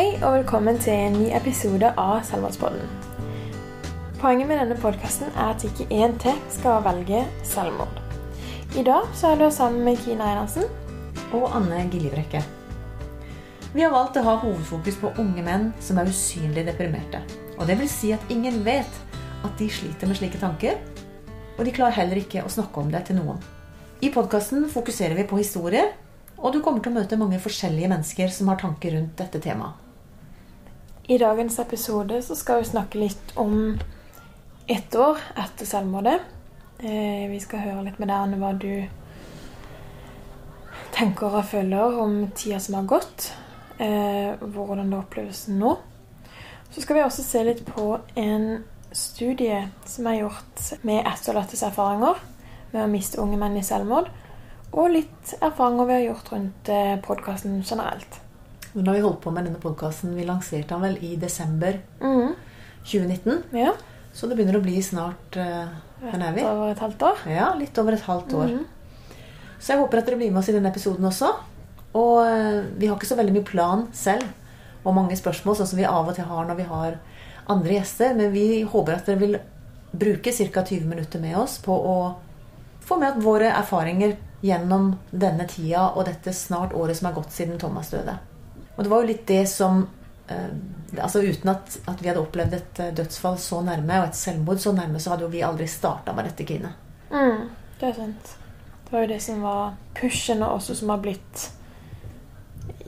Hei 0.00 0.14
og 0.24 0.32
velkommen 0.32 0.78
til 0.80 0.94
en 0.96 1.12
ny 1.12 1.26
episode 1.36 1.90
av 2.00 2.22
Selvmordspodden. 2.24 2.86
Poenget 4.16 4.48
med 4.48 4.56
denne 4.56 4.76
podkasten 4.80 5.28
er 5.34 5.50
at 5.50 5.64
ikke 5.66 5.84
én 5.92 6.14
til 6.22 6.38
skal 6.54 6.78
velge 6.86 7.18
selvmord. 7.44 7.98
I 8.80 8.84
dag 8.86 9.10
så 9.12 9.34
er 9.34 9.36
du 9.36 9.50
sammen 9.52 9.84
med 9.84 10.00
Kina 10.00 10.30
Einarsen. 10.30 10.64
og 11.36 11.44
Anne 11.52 11.82
Giljebrekke. 11.92 12.40
Vi 13.74 13.84
har 13.84 13.92
valgt 13.92 14.16
å 14.16 14.22
ha 14.24 14.38
hovedfokus 14.40 14.96
på 15.02 15.10
unge 15.20 15.44
menn 15.44 15.68
som 15.84 16.00
er 16.00 16.08
usynlig 16.08 16.64
deprimerte. 16.70 17.20
Og 17.58 17.68
det 17.68 17.76
vil 17.82 17.92
si 17.92 18.14
at 18.16 18.24
ingen 18.32 18.64
vet 18.64 19.02
at 19.44 19.52
de 19.58 19.68
sliter 19.68 20.08
med 20.08 20.16
slike 20.16 20.40
tanker, 20.40 20.80
og 21.58 21.64
de 21.68 21.76
klarer 21.76 21.98
heller 21.98 22.22
ikke 22.22 22.46
å 22.46 22.54
snakke 22.56 22.80
om 22.80 22.88
det 22.88 23.04
til 23.10 23.20
noen. 23.20 23.44
I 24.00 24.08
podkasten 24.08 24.64
fokuserer 24.72 25.20
vi 25.20 25.28
på 25.28 25.44
historier, 25.44 25.92
og 26.38 26.56
du 26.56 26.62
kommer 26.64 26.80
til 26.80 26.96
å 26.96 27.02
møte 27.02 27.20
mange 27.20 27.44
forskjellige 27.44 27.92
mennesker 27.92 28.32
som 28.32 28.48
har 28.48 28.64
tanker 28.64 28.96
rundt 28.96 29.20
dette 29.20 29.44
temaet. 29.44 29.89
I 31.10 31.18
dagens 31.18 31.58
episode 31.58 32.20
så 32.22 32.36
skal 32.38 32.60
vi 32.60 32.68
snakke 32.70 33.00
litt 33.00 33.32
om 33.40 33.78
ett 34.70 34.94
år 34.94 35.18
etter 35.42 35.66
selvmordet. 35.66 36.20
Eh, 36.78 37.26
Vi 37.30 37.40
skal 37.42 37.64
høre 37.64 37.82
litt 37.88 37.98
med 37.98 38.08
deg, 38.12 38.16
Anne, 38.16 38.38
hva 38.38 38.52
du 38.54 38.86
tenker 40.94 41.34
og 41.40 41.48
føler 41.50 41.98
om 41.98 42.14
tida 42.38 42.60
som 42.62 42.78
har 42.78 42.86
gått. 42.94 43.32
eh, 43.80 44.36
Hvordan 44.38 44.90
det 44.90 44.98
oppleves 45.00 45.48
nå. 45.48 45.78
Så 46.70 46.80
skal 46.84 46.96
vi 46.96 47.02
også 47.02 47.22
se 47.26 47.44
litt 47.44 47.64
på 47.66 47.98
en 48.14 48.64
studie 48.92 49.68
som 49.84 50.06
er 50.06 50.20
gjort 50.20 50.84
med 50.84 51.06
etterlattes 51.06 51.62
erfaringer 51.62 52.22
med 52.72 52.84
å 52.84 52.90
miste 52.90 53.18
unge 53.18 53.36
menn 53.36 53.56
i 53.56 53.66
selvmord. 53.66 54.10
Og 54.72 54.90
litt 54.90 55.34
erfaringer 55.42 55.86
vi 55.86 55.92
har 55.92 56.14
gjort 56.14 56.32
rundt 56.32 56.70
podkasten 57.02 57.64
generelt. 57.66 58.20
Nå 58.72 58.86
har 58.86 58.94
vi 58.94 59.02
holdt 59.02 59.20
på 59.24 59.32
med 59.34 59.48
denne 59.48 59.58
podkasten. 59.58 60.14
Vi 60.14 60.24
lanserte 60.26 60.74
den 60.74 60.84
vel 60.84 60.98
i 61.02 61.16
desember 61.18 61.80
mm. 61.98 62.34
2019. 62.84 63.42
Ja. 63.58 63.72
Så 64.14 64.28
det 64.30 64.36
begynner 64.38 64.58
å 64.58 64.62
bli 64.62 64.76
snart 64.82 65.38
uh, 65.38 65.70
Hvor 66.02 66.22
er 66.22 66.36
vi? 66.36 66.44
Over 66.46 66.70
et 66.70 66.82
halvt 66.82 67.02
år. 67.08 67.24
Ja, 67.30 67.48
litt 67.58 67.78
over 67.82 67.96
et 67.96 68.06
halvt 68.06 68.34
år. 68.38 68.54
Mm. 68.54 69.16
Så 69.58 69.74
jeg 69.74 69.82
håper 69.82 70.00
at 70.00 70.06
dere 70.06 70.20
blir 70.20 70.30
med 70.30 70.42
oss 70.42 70.52
i 70.52 70.54
denne 70.54 70.70
episoden 70.70 71.10
også. 71.10 71.32
Og 71.98 72.14
uh, 72.22 72.62
vi 72.78 72.86
har 72.86 72.94
ikke 72.94 73.10
så 73.10 73.18
veldig 73.18 73.34
mye 73.40 73.48
plan 73.50 73.88
selv 73.96 74.28
og 74.80 74.94
mange 74.96 75.18
spørsmål, 75.18 75.58
sånn 75.58 75.68
som 75.74 75.80
vi 75.82 75.84
av 75.84 76.06
og 76.08 76.14
til 76.16 76.24
har 76.30 76.46
når 76.48 76.56
vi 76.62 76.70
har 76.70 76.96
andre 77.50 77.76
gjester. 77.80 78.14
Men 78.16 78.30
vi 78.34 78.62
håper 78.62 79.00
at 79.00 79.10
dere 79.10 79.24
vil 79.24 79.38
bruke 79.90 80.30
ca. 80.30 80.62
20 80.62 80.86
minutter 80.86 81.22
med 81.22 81.34
oss 81.42 81.58
på 81.58 81.74
å 81.74 82.00
få 82.86 83.02
med 83.02 83.16
at 83.16 83.22
våre 83.22 83.50
erfaringer 83.50 84.14
gjennom 84.46 84.94
denne 85.10 85.44
tida 85.50 85.90
og 85.90 86.06
dette 86.06 86.32
snart 86.32 86.72
året 86.72 86.96
som 86.96 87.10
er 87.10 87.18
gått 87.18 87.34
siden 87.34 87.58
Thomas 87.60 87.90
døde. 87.90 88.20
Og 88.76 88.84
det 88.84 88.90
var 88.92 89.02
jo 89.02 89.10
litt 89.10 89.26
det 89.28 89.44
som 89.50 89.82
eh, 90.28 90.52
altså 90.98 91.22
Uten 91.22 91.52
at, 91.52 91.78
at 91.90 92.02
vi 92.02 92.10
hadde 92.10 92.22
opplevd 92.22 92.56
et 92.56 92.82
eh, 92.82 92.92
dødsfall 92.96 93.38
så 93.40 93.60
nærme 93.66 94.00
og 94.00 94.10
et 94.10 94.18
selvmord 94.18 94.62
så 94.62 94.72
nærme, 94.76 95.00
så 95.00 95.14
hadde 95.14 95.26
jo 95.26 95.32
vi 95.32 95.44
aldri 95.46 95.68
starta 95.70 96.14
med 96.16 96.30
dette, 96.30 96.46
Kine. 96.48 96.72
Mm, 97.10 97.48
det 97.80 97.88
er 97.90 97.96
sant. 97.98 98.34
Det 98.84 98.94
var 98.94 99.04
jo 99.04 99.12
det 99.12 99.20
som 99.22 99.42
var 99.46 99.74
pushen, 99.94 100.42
og 100.42 100.58
også 100.58 100.80
som 100.80 100.90
har 100.90 101.02
blitt 101.02 101.46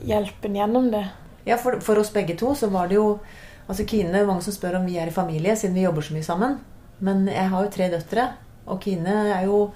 hjelpen 0.03 0.57
gjennom 0.57 0.89
det. 0.91 1.05
Ja, 1.47 1.57
for, 1.59 1.79
for 1.83 1.99
oss 1.99 2.11
begge 2.13 2.35
to 2.39 2.53
så 2.55 2.71
var 2.71 2.91
det 2.91 3.01
jo 3.01 3.17
Altså 3.63 3.85
Kine, 3.87 4.25
mange 4.27 4.43
som 4.43 4.51
spør 4.51 4.81
om 4.81 4.87
vi 4.89 4.97
er 4.99 5.07
i 5.07 5.13
familie, 5.15 5.53
siden 5.55 5.77
vi 5.77 5.85
jobber 5.85 6.03
så 6.03 6.11
mye 6.11 6.25
sammen. 6.27 6.57
Men 6.99 7.21
jeg 7.31 7.47
har 7.47 7.63
jo 7.63 7.69
tre 7.71 7.85
døtre, 7.93 8.25
og 8.67 8.81
Kine 8.83 9.13
er 9.31 9.45
jo 9.47 9.69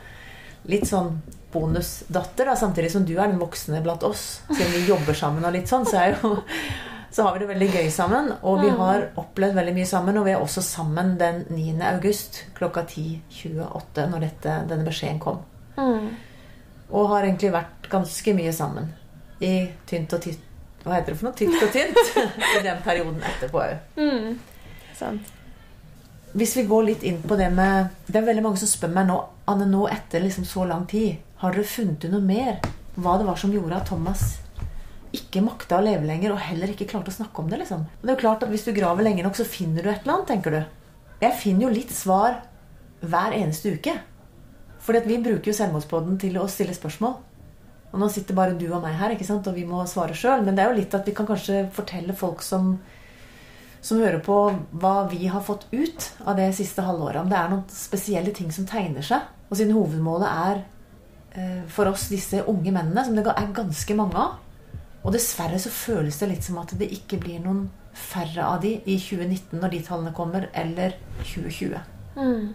litt 0.68 0.88
sånn 0.90 1.22
bonusdatter, 1.52 2.46
da, 2.46 2.56
samtidig 2.60 2.92
som 2.92 3.06
du 3.08 3.16
er 3.16 3.30
den 3.32 3.40
voksne 3.40 3.82
blant 3.84 4.04
oss. 4.04 4.42
Siden 4.52 4.74
vi 4.76 4.86
jobber 4.90 5.16
sammen 5.18 5.46
og 5.48 5.56
litt 5.56 5.70
sånn, 5.72 5.88
så, 5.88 6.04
jo, 6.12 6.36
så 7.12 7.24
har 7.26 7.36
vi 7.36 7.44
det 7.44 7.50
veldig 7.54 7.70
gøy 7.72 7.90
sammen. 7.94 8.32
Og 8.42 8.62
vi 8.66 8.72
har 8.80 9.08
opplevd 9.20 9.58
veldig 9.58 9.76
mye 9.78 9.90
sammen, 9.90 10.20
og 10.20 10.28
vi 10.28 10.36
er 10.36 10.44
også 10.44 10.64
sammen 10.66 11.16
den 11.20 11.46
9. 11.50 11.78
august 11.94 12.44
klokka 12.58 12.84
10.28 12.90 14.10
når 14.12 14.28
dette, 14.28 14.58
denne 14.70 14.88
beskjeden 14.88 15.24
kom. 15.24 15.40
Mm. 15.78 16.12
Og 16.92 17.10
har 17.14 17.28
egentlig 17.28 17.54
vært 17.56 17.90
ganske 17.92 18.36
mye 18.36 18.54
sammen. 18.56 18.92
I 19.44 19.54
tynt 19.86 20.14
og 20.18 20.24
tynt 20.24 20.46
Hva 20.82 20.96
heter 20.96 21.14
det 21.14 21.18
for 21.20 21.28
noe? 21.28 21.38
Tynt 21.38 21.62
og 21.62 21.74
tynt. 21.76 22.00
I 22.58 22.62
den 22.66 22.80
perioden 22.86 23.20
etterpå 23.34 23.60
òg. 23.62 24.00
Mm. 24.00 24.38
Sant. 24.98 25.37
Hvis 26.36 26.58
vi 26.58 26.66
går 26.68 26.84
litt 26.90 27.06
inn 27.08 27.22
på 27.24 27.38
det 27.40 27.48
med 27.56 27.94
Det 28.08 28.18
er 28.20 28.26
veldig 28.28 28.44
mange 28.44 28.60
som 28.60 28.70
spør 28.70 28.92
meg 28.98 29.08
nå 29.08 29.22
Anne, 29.48 29.68
nå 29.70 29.86
etter 29.88 30.20
liksom 30.20 30.44
så 30.44 30.66
lang 30.68 30.84
tid, 30.92 31.22
har 31.40 31.56
dere 31.56 31.64
funnet 31.64 32.04
ut 32.04 32.12
noe 32.12 32.26
mer? 32.26 32.58
Hva 32.98 33.14
det 33.20 33.28
var 33.30 33.40
som 33.40 33.54
gjorde 33.54 33.78
at 33.78 33.88
Thomas 33.88 34.26
ikke 35.16 35.42
makta 35.46 35.78
å 35.78 35.86
leve 35.86 36.04
lenger, 36.08 36.34
og 36.34 36.42
heller 36.44 36.74
ikke 36.74 36.90
klarte 36.90 37.14
å 37.14 37.16
snakke 37.16 37.42
om 37.42 37.48
det? 37.50 37.62
liksom? 37.62 37.86
Det 38.02 38.10
er 38.10 38.18
jo 38.18 38.24
klart 38.26 38.44
at 38.44 38.52
Hvis 38.52 38.66
du 38.68 38.74
graver 38.76 39.08
lenge 39.08 39.24
nok, 39.24 39.38
så 39.40 39.48
finner 39.48 39.84
du 39.84 39.90
et 39.90 40.04
eller 40.04 40.18
annet, 40.18 40.28
tenker 40.28 40.52
du. 40.52 40.60
Jeg 41.24 41.40
finner 41.40 41.68
jo 41.68 41.74
litt 41.74 41.94
svar 41.96 42.42
hver 43.02 43.36
eneste 43.38 43.74
uke. 43.78 43.96
Fordi 44.84 45.02
at 45.02 45.08
vi 45.10 45.22
bruker 45.24 45.52
jo 45.52 45.56
Selvmordspodden 45.58 46.20
til 46.22 46.38
å 46.40 46.48
stille 46.52 46.76
spørsmål. 46.76 47.16
Og 47.94 48.02
nå 48.02 48.10
sitter 48.12 48.36
bare 48.38 48.58
du 48.60 48.68
og 48.68 48.84
meg 48.84 48.98
her, 49.00 49.16
ikke 49.16 49.28
sant? 49.28 49.48
og 49.48 49.56
vi 49.58 49.66
må 49.68 49.82
svare 49.90 50.16
sjøl. 50.18 50.44
Men 50.46 50.58
det 50.58 50.64
er 50.64 50.72
jo 50.72 50.80
litt 50.82 50.96
at 50.96 51.08
vi 51.08 51.16
kan 51.18 51.28
kanskje 51.30 51.66
fortelle 51.76 52.16
folk 52.18 52.44
som, 52.46 52.76
som 53.82 54.02
hører 54.02 54.20
på, 54.24 54.38
hva 54.82 54.96
vi 55.12 55.30
har 55.32 55.44
fått 55.46 55.68
ut 55.72 56.10
av 56.26 56.38
det 56.40 56.50
siste 56.58 56.84
halvåret. 56.86 57.22
Om 57.22 57.32
det 57.32 57.38
er 57.40 57.52
noen 57.52 57.66
spesielle 57.72 58.34
ting 58.36 58.52
som 58.54 58.68
tegner 58.70 59.06
seg. 59.06 59.28
Og 59.48 59.60
siden 59.60 59.76
hovedmålet 59.78 60.28
er 60.28 60.62
eh, 61.38 61.64
for 61.72 61.90
oss 61.92 62.08
disse 62.12 62.44
unge 62.50 62.74
mennene, 62.74 63.06
som 63.06 63.16
det 63.16 63.26
er 63.32 63.56
ganske 63.56 63.98
mange 63.98 64.20
av. 64.20 64.38
Og 65.06 65.14
dessverre 65.16 65.60
så 65.62 65.72
føles 65.72 66.18
det 66.20 66.32
litt 66.34 66.48
som 66.48 66.58
at 66.60 66.74
det 66.80 66.90
ikke 66.98 67.20
blir 67.22 67.40
noen 67.44 67.68
færre 67.98 68.46
av 68.46 68.62
de 68.62 68.76
i 68.86 68.98
2019 69.02 69.62
når 69.62 69.74
de 69.74 69.84
tallene 69.86 70.16
kommer, 70.16 70.50
eller 70.58 70.98
2020. 71.24 71.78
Mm. 72.18 72.50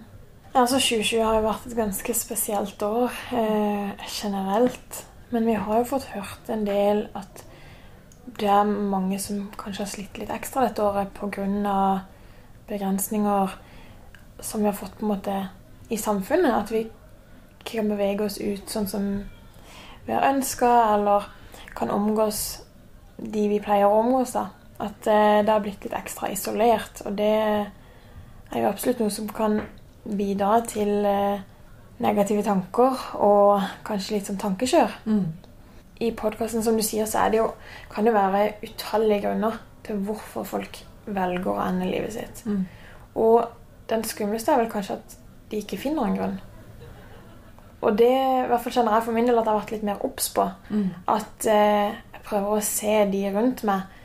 Altså 0.52 0.76
2020 0.76 1.22
har 1.24 1.38
jo 1.38 1.46
vært 1.46 1.70
et 1.70 1.78
ganske 1.78 2.14
spesielt 2.18 2.84
år 2.84 3.14
eh, 3.32 4.04
generelt. 4.04 5.00
Men 5.32 5.48
vi 5.48 5.56
har 5.56 5.80
jo 5.80 5.88
fått 5.94 6.10
hørt 6.12 6.50
en 6.52 6.66
del 6.68 7.06
at 7.16 7.40
det 8.26 8.48
er 8.48 8.64
mange 8.64 9.18
som 9.18 9.44
kanskje 9.58 9.84
har 9.84 9.90
slitt 9.90 10.18
litt 10.18 10.30
ekstra 10.30 10.66
dette 10.66 10.82
året 10.82 11.12
pga. 11.14 12.02
begrensninger 12.68 13.58
som 14.40 14.60
vi 14.60 14.66
har 14.66 14.74
fått 14.74 14.98
på 14.98 15.04
en 15.06 15.08
måte 15.08 15.48
i 15.90 15.96
samfunnet. 15.96 16.54
At 16.54 16.70
vi 16.70 16.86
ikke 17.60 17.78
kan 17.78 17.88
bevege 17.88 18.24
oss 18.24 18.38
ut 18.38 18.70
sånn 18.70 18.88
som 18.88 19.08
vi 20.06 20.12
har 20.12 20.26
ønska, 20.32 20.94
eller 20.94 21.28
kan 21.76 21.90
omgås 21.90 22.62
de 23.18 23.48
vi 23.48 23.60
pleier 23.60 23.86
å 23.86 24.00
omgås. 24.00 24.32
da. 24.32 24.48
At 24.78 25.06
eh, 25.06 25.42
det 25.44 25.52
har 25.52 25.60
blitt 25.60 25.84
litt 25.84 25.94
ekstra 25.94 26.30
isolert. 26.32 27.02
Og 27.06 27.14
det 27.18 27.32
er 27.32 28.58
jo 28.58 28.68
absolutt 28.70 29.00
noe 29.00 29.10
som 29.10 29.28
kan 29.28 29.60
bidra 30.04 30.60
til 30.66 31.06
eh, 31.06 31.42
negative 32.02 32.42
tanker 32.42 32.98
og 33.22 33.62
kanskje 33.86 34.16
litt 34.16 34.30
sånn 34.30 34.40
tankekjør. 34.42 34.96
Mm. 35.06 35.26
I 36.02 36.10
podkasten 36.18 36.64
som 36.64 36.78
du 36.78 36.82
sier, 36.84 37.06
så 37.06 37.24
er 37.24 37.32
det 37.32 37.38
jo, 37.38 37.48
kan 37.92 38.06
det 38.06 38.14
være 38.16 38.46
utallige 38.66 39.22
grunner 39.26 39.60
til 39.86 40.00
hvorfor 40.06 40.46
folk 40.46 40.80
velger 41.06 41.50
å 41.52 41.60
ende 41.64 41.90
livet 41.90 42.14
sitt. 42.14 42.42
Mm. 42.46 42.64
Og 43.22 43.44
den 43.90 44.04
skumleste 44.06 44.54
er 44.54 44.62
vel 44.62 44.72
kanskje 44.72 44.98
at 44.98 45.16
de 45.50 45.60
ikke 45.62 45.78
finner 45.80 46.08
en 46.08 46.16
grunn. 46.16 46.38
Og 47.82 47.98
det 47.98 48.10
i 48.10 48.46
hvert 48.46 48.62
fall 48.62 48.76
kjenner 48.76 48.94
jeg 48.96 49.06
for 49.08 49.16
min 49.16 49.26
del 49.26 49.38
at 49.38 49.46
jeg 49.46 49.52
har 49.52 49.60
vært 49.60 49.74
litt 49.74 49.86
mer 49.86 50.04
obs 50.06 50.28
på. 50.34 50.46
Mm. 50.70 50.86
At 51.10 51.48
eh, 51.50 51.98
jeg 52.14 52.24
prøver 52.26 52.54
å 52.54 52.64
se 52.66 52.94
de 53.10 53.22
rundt 53.34 53.64
meg, 53.66 53.98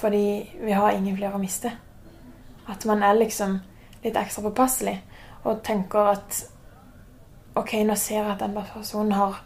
fordi 0.00 0.24
vi 0.62 0.76
har 0.76 0.94
ingen 0.94 1.18
flere 1.18 1.38
å 1.38 1.42
miste. 1.42 1.72
At 2.70 2.86
man 2.86 3.02
er 3.02 3.18
liksom 3.18 3.58
litt 4.04 4.16
ekstra 4.16 4.46
påpasselig 4.46 4.96
og 5.44 5.62
tenker 5.66 6.14
at 6.14 6.46
Ok, 7.58 7.72
nå 7.82 7.96
ser 7.98 8.20
jeg 8.20 8.30
at 8.30 8.38
den 8.44 8.52
personen 8.54 9.10
har 9.18 9.40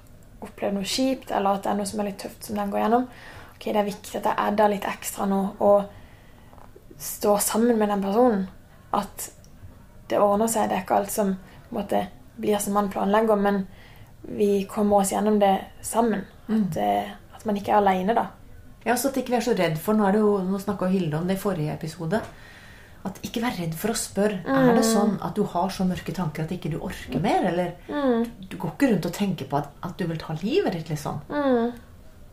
opplevd 0.44 0.78
noe 0.78 0.88
kjipt, 0.88 1.30
eller 1.30 1.58
at 1.58 1.64
det 1.64 1.72
er 1.72 1.78
noe 1.80 1.90
som 1.90 2.02
er 2.02 2.10
litt 2.10 2.20
tøft 2.22 2.48
som 2.48 2.58
den 2.58 2.72
går 2.72 2.84
gjennom. 2.84 3.06
Ok, 3.54 3.64
Det 3.64 3.80
er 3.80 3.88
viktig 3.88 4.18
at 4.18 4.28
jeg 4.30 4.34
er 4.38 4.58
der 4.58 4.72
litt 4.72 4.88
ekstra 4.88 5.26
nå 5.30 5.40
og 5.64 5.84
står 6.98 7.38
sammen 7.42 7.78
med 7.78 7.88
den 7.88 8.02
personen. 8.04 8.46
At 8.94 9.30
det 10.10 10.20
ordner 10.20 10.50
seg. 10.50 10.68
Det 10.68 10.78
er 10.78 10.84
ikke 10.84 11.00
alt 11.00 11.12
som 11.12 11.34
på 11.34 11.74
en 11.74 11.80
måte, 11.80 12.06
blir 12.36 12.58
som 12.62 12.74
man 12.76 12.90
planlegger, 12.90 13.38
men 13.40 13.64
vi 14.24 14.64
kommer 14.70 15.02
oss 15.02 15.12
gjennom 15.12 15.38
det 15.40 15.56
sammen. 15.82 16.24
At, 16.48 16.76
mm. 16.76 17.36
at 17.36 17.44
man 17.46 17.58
ikke 17.58 17.72
er 17.72 17.80
aleine, 17.80 18.14
da. 18.16 18.28
Ja, 18.84 18.96
så 18.96 19.08
at 19.08 19.16
ikke 19.16 19.32
vi 19.32 19.38
er 19.38 19.44
så 19.46 19.54
redd 19.56 19.78
for 19.80 19.96
Nå, 19.96 20.04
er 20.04 20.16
det 20.16 20.20
jo, 20.20 20.34
nå 20.44 20.58
snakka 20.60 20.90
Hilde 20.92 21.16
om 21.16 21.28
det 21.28 21.38
i 21.38 21.40
forrige 21.40 21.72
episode. 21.72 22.20
At 23.04 23.18
ikke 23.22 23.42
vær 23.44 23.52
redd 23.58 23.74
for 23.76 23.92
å 23.92 23.96
spørre. 23.98 24.38
Er 24.48 24.74
det 24.78 24.84
sånn 24.88 25.18
at 25.20 25.34
du 25.36 25.42
har 25.44 25.68
så 25.70 25.84
mørke 25.84 26.12
tanker 26.16 26.44
at 26.46 26.52
ikke 26.56 26.70
du 26.72 26.78
orker 26.80 27.20
mer? 27.20 27.44
Eller 27.50 27.74
du 28.48 28.56
går 28.56 28.70
ikke 28.74 28.88
rundt 28.94 29.06
og 29.10 29.12
tenker 29.12 29.44
på 29.50 29.58
at, 29.60 29.68
at 29.84 29.98
du 29.98 30.06
vil 30.08 30.18
ta 30.18 30.32
livet 30.40 30.72
ditt, 30.72 30.88
liksom. 30.88 31.20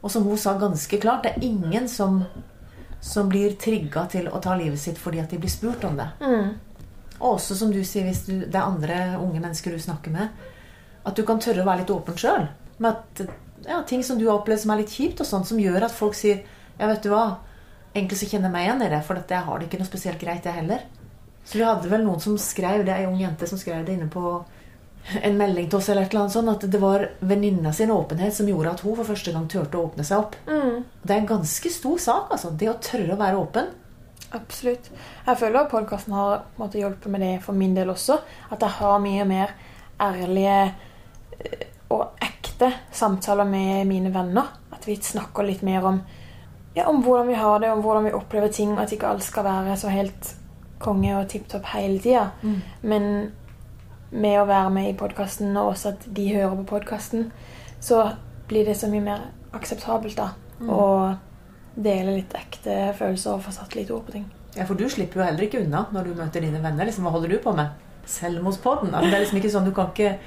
Og 0.02 0.10
som 0.10 0.24
hun 0.24 0.38
sa 0.38 0.56
ganske 0.58 0.98
klart, 0.98 1.24
det 1.24 1.34
er 1.36 1.44
ingen 1.44 1.88
som, 1.92 2.24
som 3.04 3.28
blir 3.30 3.58
trigga 3.60 4.06
til 4.10 4.30
å 4.32 4.40
ta 4.42 4.56
livet 4.56 4.80
sitt 4.80 4.98
fordi 4.98 5.20
at 5.20 5.30
de 5.30 5.38
blir 5.44 5.52
spurt 5.52 5.84
om 5.84 5.98
det. 6.00 6.08
Og 7.20 7.36
også 7.36 7.54
som 7.60 7.70
du 7.72 7.84
sier, 7.84 8.08
hvis 8.08 8.24
du, 8.26 8.40
det 8.48 8.56
er 8.56 8.64
andre 8.66 9.02
unge 9.20 9.40
mennesker 9.44 9.72
du 9.76 9.78
snakker 9.80 10.10
med, 10.16 10.30
at 11.06 11.16
du 11.18 11.22
kan 11.26 11.40
tørre 11.42 11.62
å 11.62 11.68
være 11.68 11.84
litt 11.84 11.92
åpen 11.94 12.18
sjøl. 12.18 12.48
Med 12.80 12.96
at 12.96 13.22
ja, 13.68 13.84
ting 13.86 14.02
som 14.04 14.18
du 14.18 14.26
har 14.30 14.40
opplevd 14.40 14.64
som 14.64 14.72
er 14.74 14.82
litt 14.82 14.90
kjipt, 14.96 15.20
og 15.22 15.28
sånt, 15.28 15.46
som 15.52 15.60
gjør 15.62 15.84
at 15.86 15.94
folk 15.94 16.16
sier 16.18 16.42
Ja, 16.80 16.88
vet 16.88 17.04
du 17.04 17.12
hva, 17.12 17.38
egentlig 17.94 18.22
så 18.22 18.30
kjenner 18.30 18.50
jeg 18.50 18.56
meg 18.56 18.66
igjen 18.68 18.84
i 18.86 18.90
det, 18.94 19.04
for 19.08 19.20
at 19.20 19.32
jeg 19.36 19.48
har 19.48 19.60
det 19.60 19.68
ikke 19.68 19.82
noe 19.82 19.90
spesielt 19.90 20.22
greit, 20.22 20.48
jeg 20.48 20.58
heller. 20.58 20.88
Så 21.44 21.58
vi 21.58 21.66
hadde 21.66 21.92
vel 21.92 22.04
noen 22.06 22.22
som 22.24 22.38
skrev 22.40 22.86
det, 22.86 22.96
ei 22.96 23.08
ung 23.10 23.20
jente 23.20 23.50
som 23.50 23.60
skrev 23.60 23.86
det 23.86 23.98
inne 23.98 24.10
på 24.12 24.40
en 25.22 25.38
melding 25.38 25.70
til 25.70 25.80
oss, 25.80 25.90
eller 25.90 26.06
et 26.06 26.14
eller 26.14 26.24
annet 26.26 26.36
sånt, 26.36 26.52
at 26.54 26.72
det 26.72 26.82
var 26.82 27.08
venninna 27.26 27.74
sin 27.74 27.92
åpenhet 27.92 28.36
som 28.36 28.50
gjorde 28.50 28.76
at 28.76 28.84
hun 28.86 28.96
for 29.00 29.10
første 29.10 29.34
gang 29.34 29.48
turte 29.50 29.80
å 29.80 29.88
åpne 29.90 30.06
seg 30.06 30.22
opp. 30.22 30.38
Mm. 30.46 30.84
Det 31.02 31.16
er 31.16 31.24
en 31.24 31.32
ganske 31.32 31.72
stor 31.74 32.02
sak, 32.02 32.34
altså. 32.36 32.54
Det 32.54 32.70
å 32.70 32.78
tørre 32.84 33.16
å 33.16 33.20
være 33.20 33.42
åpen. 33.42 33.72
Absolutt. 34.32 34.88
Jeg 35.26 35.40
føler 35.42 35.60
at 35.60 35.74
podkasten 35.74 36.16
har 36.16 36.30
måttet 36.32 36.62
måte, 36.62 36.80
hjulpet 36.80 37.12
med 37.12 37.26
det 37.26 37.34
for 37.44 37.58
min 37.58 37.74
del 37.76 37.92
også. 37.92 38.22
At 38.54 38.64
jeg 38.64 38.78
har 38.78 39.04
mye 39.04 39.26
mer 39.28 39.56
ærlige 40.02 40.58
eh, 41.42 41.68
og 41.92 42.22
ekte 42.24 42.72
samtaler 42.96 43.50
med 43.50 43.90
mine 43.90 44.14
venner. 44.14 44.54
At 44.72 44.88
vi 44.88 44.96
snakker 44.96 45.48
litt 45.48 45.66
mer 45.68 45.90
om, 45.90 46.00
ja, 46.76 46.88
om 46.88 47.02
hvordan 47.04 47.28
vi 47.28 47.34
har 47.40 47.60
det, 47.60 47.72
om 47.72 47.82
hvordan 47.84 48.06
vi 48.08 48.14
opplever 48.16 48.48
ting. 48.48 48.78
At 48.80 48.92
ikke 48.92 49.08
alt 49.08 49.24
skal 49.24 49.44
være 49.44 49.78
så 49.78 49.92
helt 49.92 50.36
konge 50.82 51.14
og 51.18 51.28
tipp 51.30 51.48
topp 51.52 51.66
hele 51.74 52.00
tida. 52.02 52.30
Men 52.82 53.32
med 54.12 54.42
å 54.42 54.48
være 54.50 54.70
med 54.74 54.90
i 54.90 54.98
podkasten, 54.98 55.56
og 55.58 55.74
også 55.74 55.94
at 55.94 56.08
de 56.16 56.36
hører 56.36 56.56
på 56.62 56.70
podkasten, 56.76 57.32
så 57.80 58.10
blir 58.48 58.66
det 58.68 58.78
så 58.78 58.90
mye 58.92 59.04
mer 59.06 59.28
akseptabelt 59.54 60.18
da. 60.18 60.32
Å 60.62 61.16
dele 61.76 62.18
litt 62.18 62.34
ekte 62.36 62.94
følelser 62.98 63.38
og 63.38 63.46
få 63.46 63.54
satt 63.56 63.76
litt 63.76 63.92
ord 63.92 64.04
på 64.08 64.18
ting. 64.18 64.26
Ja, 64.56 64.66
For 64.68 64.76
du 64.76 64.90
slipper 64.92 65.22
jo 65.22 65.28
heller 65.30 65.48
ikke 65.48 65.62
unna 65.64 65.86
når 65.96 66.10
du 66.10 66.18
møter 66.18 66.44
dine 66.44 66.60
venner. 66.64 66.86
Liksom, 66.88 67.06
hva 67.08 67.14
holder 67.16 67.32
du 67.32 67.40
på 67.44 67.54
med? 67.56 67.72
Selvmordspodden? 68.12 68.92
Altså, 68.92 69.10
det 69.10 69.16
er 69.16 69.24
liksom 69.24 69.40
ikke 69.40 69.54
sånn 69.54 69.70
du 69.70 69.72
kan 69.76 69.94
ikke 69.94 70.18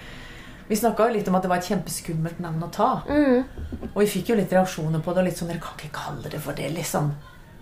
Vi 0.69 0.77
snakka 0.77 1.09
jo 1.09 1.15
litt 1.19 1.29
om 1.29 1.35
at 1.37 1.43
det 1.45 1.51
var 1.51 1.59
et 1.61 1.69
kjempeskummelt 1.69 2.39
navn 2.41 2.63
å 2.65 2.71
ta. 2.73 3.03
Og 3.95 3.99
vi 4.01 4.07
fikk 4.07 4.29
jo 4.33 4.37
litt 4.39 4.51
reaksjoner 4.53 5.03
på 5.05 5.13
det. 5.15 5.19
og 5.21 5.25
litt 5.29 5.37
sånn, 5.39 5.49
Dere 5.53 5.61
kan 5.61 5.77
ikke 5.79 5.93
kalle 5.93 6.31
det 6.31 6.41
for 6.41 6.53
det, 6.55 6.71
liksom. 6.75 7.13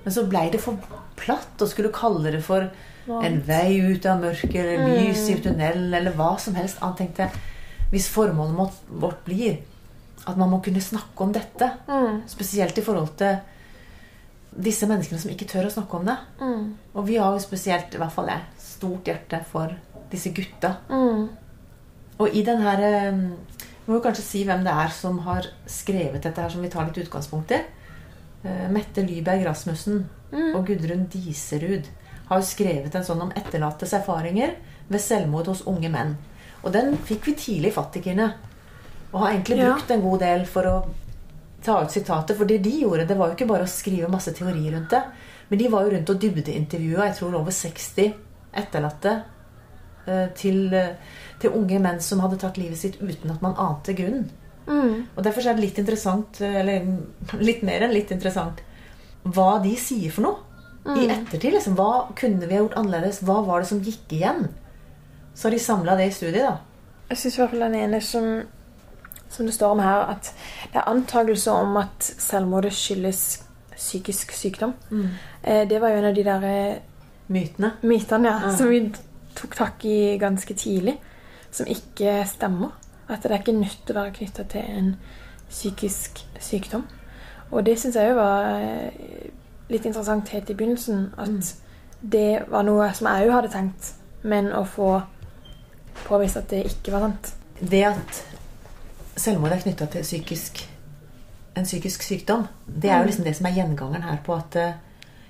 Men 0.05 0.13
så 0.15 0.25
blei 0.29 0.51
det 0.51 0.61
for 0.61 0.79
platt 1.17 1.59
å 1.63 1.67
skulle 1.69 1.91
kalle 1.95 2.31
det 2.33 2.43
for 2.45 2.71
en 3.27 3.41
vei 3.43 3.81
ut 3.81 4.07
av 4.07 4.21
mørket 4.23 4.55
eller 4.55 4.87
lys 5.09 5.29
i 5.29 5.35
tunnelen 5.43 5.93
eller 5.95 6.13
hva 6.13 6.39
som 6.39 6.55
helst 6.55 6.79
Han 6.79 6.95
tenkte. 6.97 7.29
Hvis 7.91 8.09
formålet 8.09 8.55
må- 8.55 8.73
vårt 9.01 9.25
blir 9.25 9.59
at 10.27 10.37
man 10.37 10.51
må 10.51 10.63
kunne 10.63 10.81
snakke 10.81 11.21
om 11.21 11.33
dette, 11.33 11.73
spesielt 12.29 12.79
i 12.79 12.83
forhold 12.83 13.17
til 13.17 13.41
disse 14.63 14.87
menneskene 14.87 15.19
som 15.19 15.31
ikke 15.33 15.49
tør 15.49 15.67
å 15.67 15.73
snakke 15.73 15.95
om 15.99 16.05
det. 16.05 16.17
Og 16.95 17.07
vi 17.07 17.17
har 17.17 17.33
jo 17.33 17.39
spesielt, 17.41 17.95
i 17.95 17.99
hvert 17.99 18.13
fall 18.13 18.27
jeg, 18.29 18.41
stort 18.59 19.05
hjerte 19.05 19.45
for 19.45 19.75
disse 20.11 20.31
gutta. 20.33 20.77
Og 22.23 22.35
i 22.39 22.43
den 22.47 22.61
her 22.63 22.83
eh, 22.87 23.17
Vi 23.83 23.91
må 23.91 23.97
jo 23.99 24.05
kanskje 24.05 24.23
si 24.25 24.43
hvem 24.47 24.63
det 24.67 24.73
er 24.79 24.93
som 24.95 25.17
har 25.27 25.49
skrevet 25.67 26.23
dette 26.23 26.39
her, 26.45 26.53
som 26.53 26.63
vi 26.63 26.71
tar 26.71 26.87
litt 26.87 27.01
utgangspunkt 27.03 27.51
i. 27.57 27.59
Eh, 28.47 28.69
Mette 28.71 29.03
Lyberg 29.03 29.43
Rasmussen 29.49 30.05
og 30.55 30.63
Gudrun 30.69 31.03
Diserud 31.13 31.89
har 32.31 32.39
jo 32.41 32.47
skrevet 32.47 32.95
en 32.97 33.05
sånn 33.05 33.21
om 33.27 33.33
etterlattes 33.37 33.91
erfaringer 33.99 34.55
ved 34.89 35.03
selvmord 35.03 35.51
hos 35.51 35.65
unge 35.69 35.91
menn. 35.93 36.15
Og 36.63 36.73
den 36.73 36.95
fikk 37.05 37.27
vi 37.27 37.35
tidlig 37.37 37.73
fatt 37.75 37.99
i, 37.99 38.03
Kine. 38.07 38.31
Og 39.13 39.19
har 39.21 39.33
egentlig 39.35 39.59
Ja. 39.59 39.75
brukt 39.75 39.91
en 39.91 40.01
god 40.07 40.21
del 40.21 40.47
for 40.47 40.63
å 40.71 40.77
ta 41.63 41.83
ut 41.83 41.91
sitatet. 41.91 42.37
For 42.39 42.45
det 42.49 42.63
de 42.63 42.71
gjorde, 42.81 43.07
det 43.09 43.19
var 43.19 43.29
jo 43.29 43.35
ikke 43.37 43.49
bare 43.51 43.67
å 43.67 43.69
skrive 43.69 44.09
masse 44.09 44.33
teori 44.33 44.71
rundt 44.73 44.89
det. 44.91 45.03
Men 45.51 45.59
de 45.59 45.69
var 45.69 45.85
jo 45.85 45.91
rundt 45.91 46.11
og 46.11 46.21
dybdeintervjua 46.23 47.09
jeg 47.11 47.17
tror 47.19 47.35
over 47.43 47.51
60 47.53 48.15
etterlatte 48.55 49.23
eh, 50.07 50.29
til, 50.35 50.73
til 51.43 51.55
unge 51.59 51.79
menn 51.83 52.01
som 52.05 52.21
hadde 52.25 52.39
tatt 52.43 52.57
livet 52.61 52.79
sitt 52.81 53.01
uten 53.03 53.31
at 53.35 53.43
man 53.45 53.55
ante 53.59 53.95
grunnen. 53.99 54.31
Og 55.17 55.23
Derfor 55.27 55.43
er 55.51 55.55
det 55.59 55.65
litt 55.67 55.79
interessant, 55.83 56.41
eh, 56.41 56.55
eller 56.63 56.87
litt 57.49 57.63
mer 57.67 57.83
enn 57.83 57.93
litt 57.95 58.11
interessant, 58.15 58.61
hva 59.27 59.57
de 59.63 59.75
sier 59.79 60.11
for 60.15 60.23
noe. 60.29 60.39
I 60.97 61.07
ettertid. 61.07 61.53
liksom, 61.55 61.77
Hva 61.79 62.09
kunne 62.19 62.47
vi 62.49 62.57
ha 62.57 62.63
gjort 62.65 62.75
annerledes? 62.81 63.21
Hva 63.23 63.41
var 63.47 63.61
det 63.63 63.69
som 63.69 63.81
gikk 63.87 64.11
igjen? 64.17 64.49
Så 65.35 65.47
har 65.47 65.55
de 65.55 65.59
samla 65.63 65.95
det 65.97 66.09
i 66.09 66.15
studiet. 66.17 66.43
da. 66.43 66.57
Jeg 67.11 67.19
syns 67.21 67.37
i 67.37 67.41
hvert 67.43 67.51
fall 67.53 67.61
den 67.69 67.75
ene 67.79 68.01
som, 68.03 68.43
som 69.31 69.47
det 69.47 69.55
står 69.55 69.77
om 69.77 69.83
her, 69.85 70.09
at 70.17 70.33
det 70.73 70.81
er 70.81 70.89
antakelser 70.91 71.53
om 71.55 71.77
at 71.77 72.09
selvmordet 72.19 72.73
skyldes 72.75 73.23
psykisk 73.77 74.33
sykdom. 74.35 74.75
Eh, 75.45 75.65
Det 75.69 75.79
var 75.81 75.89
jo 75.95 75.97
en 76.03 76.05
av 76.11 76.15
de 76.15 76.23
der 76.25 76.45
eh, 76.45 76.77
Mytene. 77.29 77.73
mytene 77.83 78.27
ja, 78.29 78.39
Mm. 78.49 78.57
som 78.57 78.69
vi 78.69 78.93
tok 79.35 79.55
tak 79.57 79.85
i 79.85 80.19
ganske 80.19 80.55
tidlig, 80.55 80.99
som 81.53 81.69
ikke 81.69 82.23
stemmer. 82.29 82.73
At 83.09 83.23
det 83.23 83.31
er 83.31 83.43
ikke 83.43 83.57
nødt 83.57 83.79
til 83.87 83.97
å 83.97 84.01
være 84.01 84.17
knytta 84.17 84.47
til 84.49 84.67
en 84.79 84.93
psykisk 85.51 86.23
sykdom. 86.41 86.87
Og 87.53 87.67
det 87.67 87.77
syns 87.81 87.99
jeg 87.99 88.09
jo 88.09 88.17
var 88.17 88.47
eh, 88.57 89.31
litt 89.73 89.85
interessant 89.85 90.29
helt 90.33 90.51
i 90.51 90.57
begynnelsen. 90.57 91.11
At 91.21 91.55
det 92.03 92.45
var 92.51 92.65
noe 92.67 92.89
som 92.97 93.11
jeg 93.11 93.29
òg 93.29 93.35
hadde 93.37 93.53
tenkt, 93.53 93.93
men 94.25 94.51
å 94.57 94.65
få 94.65 94.95
påvist 96.07 96.41
at 96.41 96.49
det 96.51 96.65
ikke 96.71 96.95
var 96.95 97.07
sant. 97.07 97.35
Det 97.61 97.83
at 97.87 98.23
selvmord 99.21 99.53
er 99.53 99.63
knytta 99.63 99.87
til 99.93 100.07
psykisk, 100.07 100.63
en 101.57 101.69
psykisk 101.69 102.03
sykdom, 102.07 102.47
det 102.67 102.91
er 102.91 103.03
jo 103.03 103.11
liksom 103.11 103.29
det 103.29 103.37
som 103.37 103.47
er 103.47 103.59
gjengangeren 103.59 104.09
her 104.09 104.23
på 104.25 104.39
at 104.39 104.57
eh, 104.57 104.81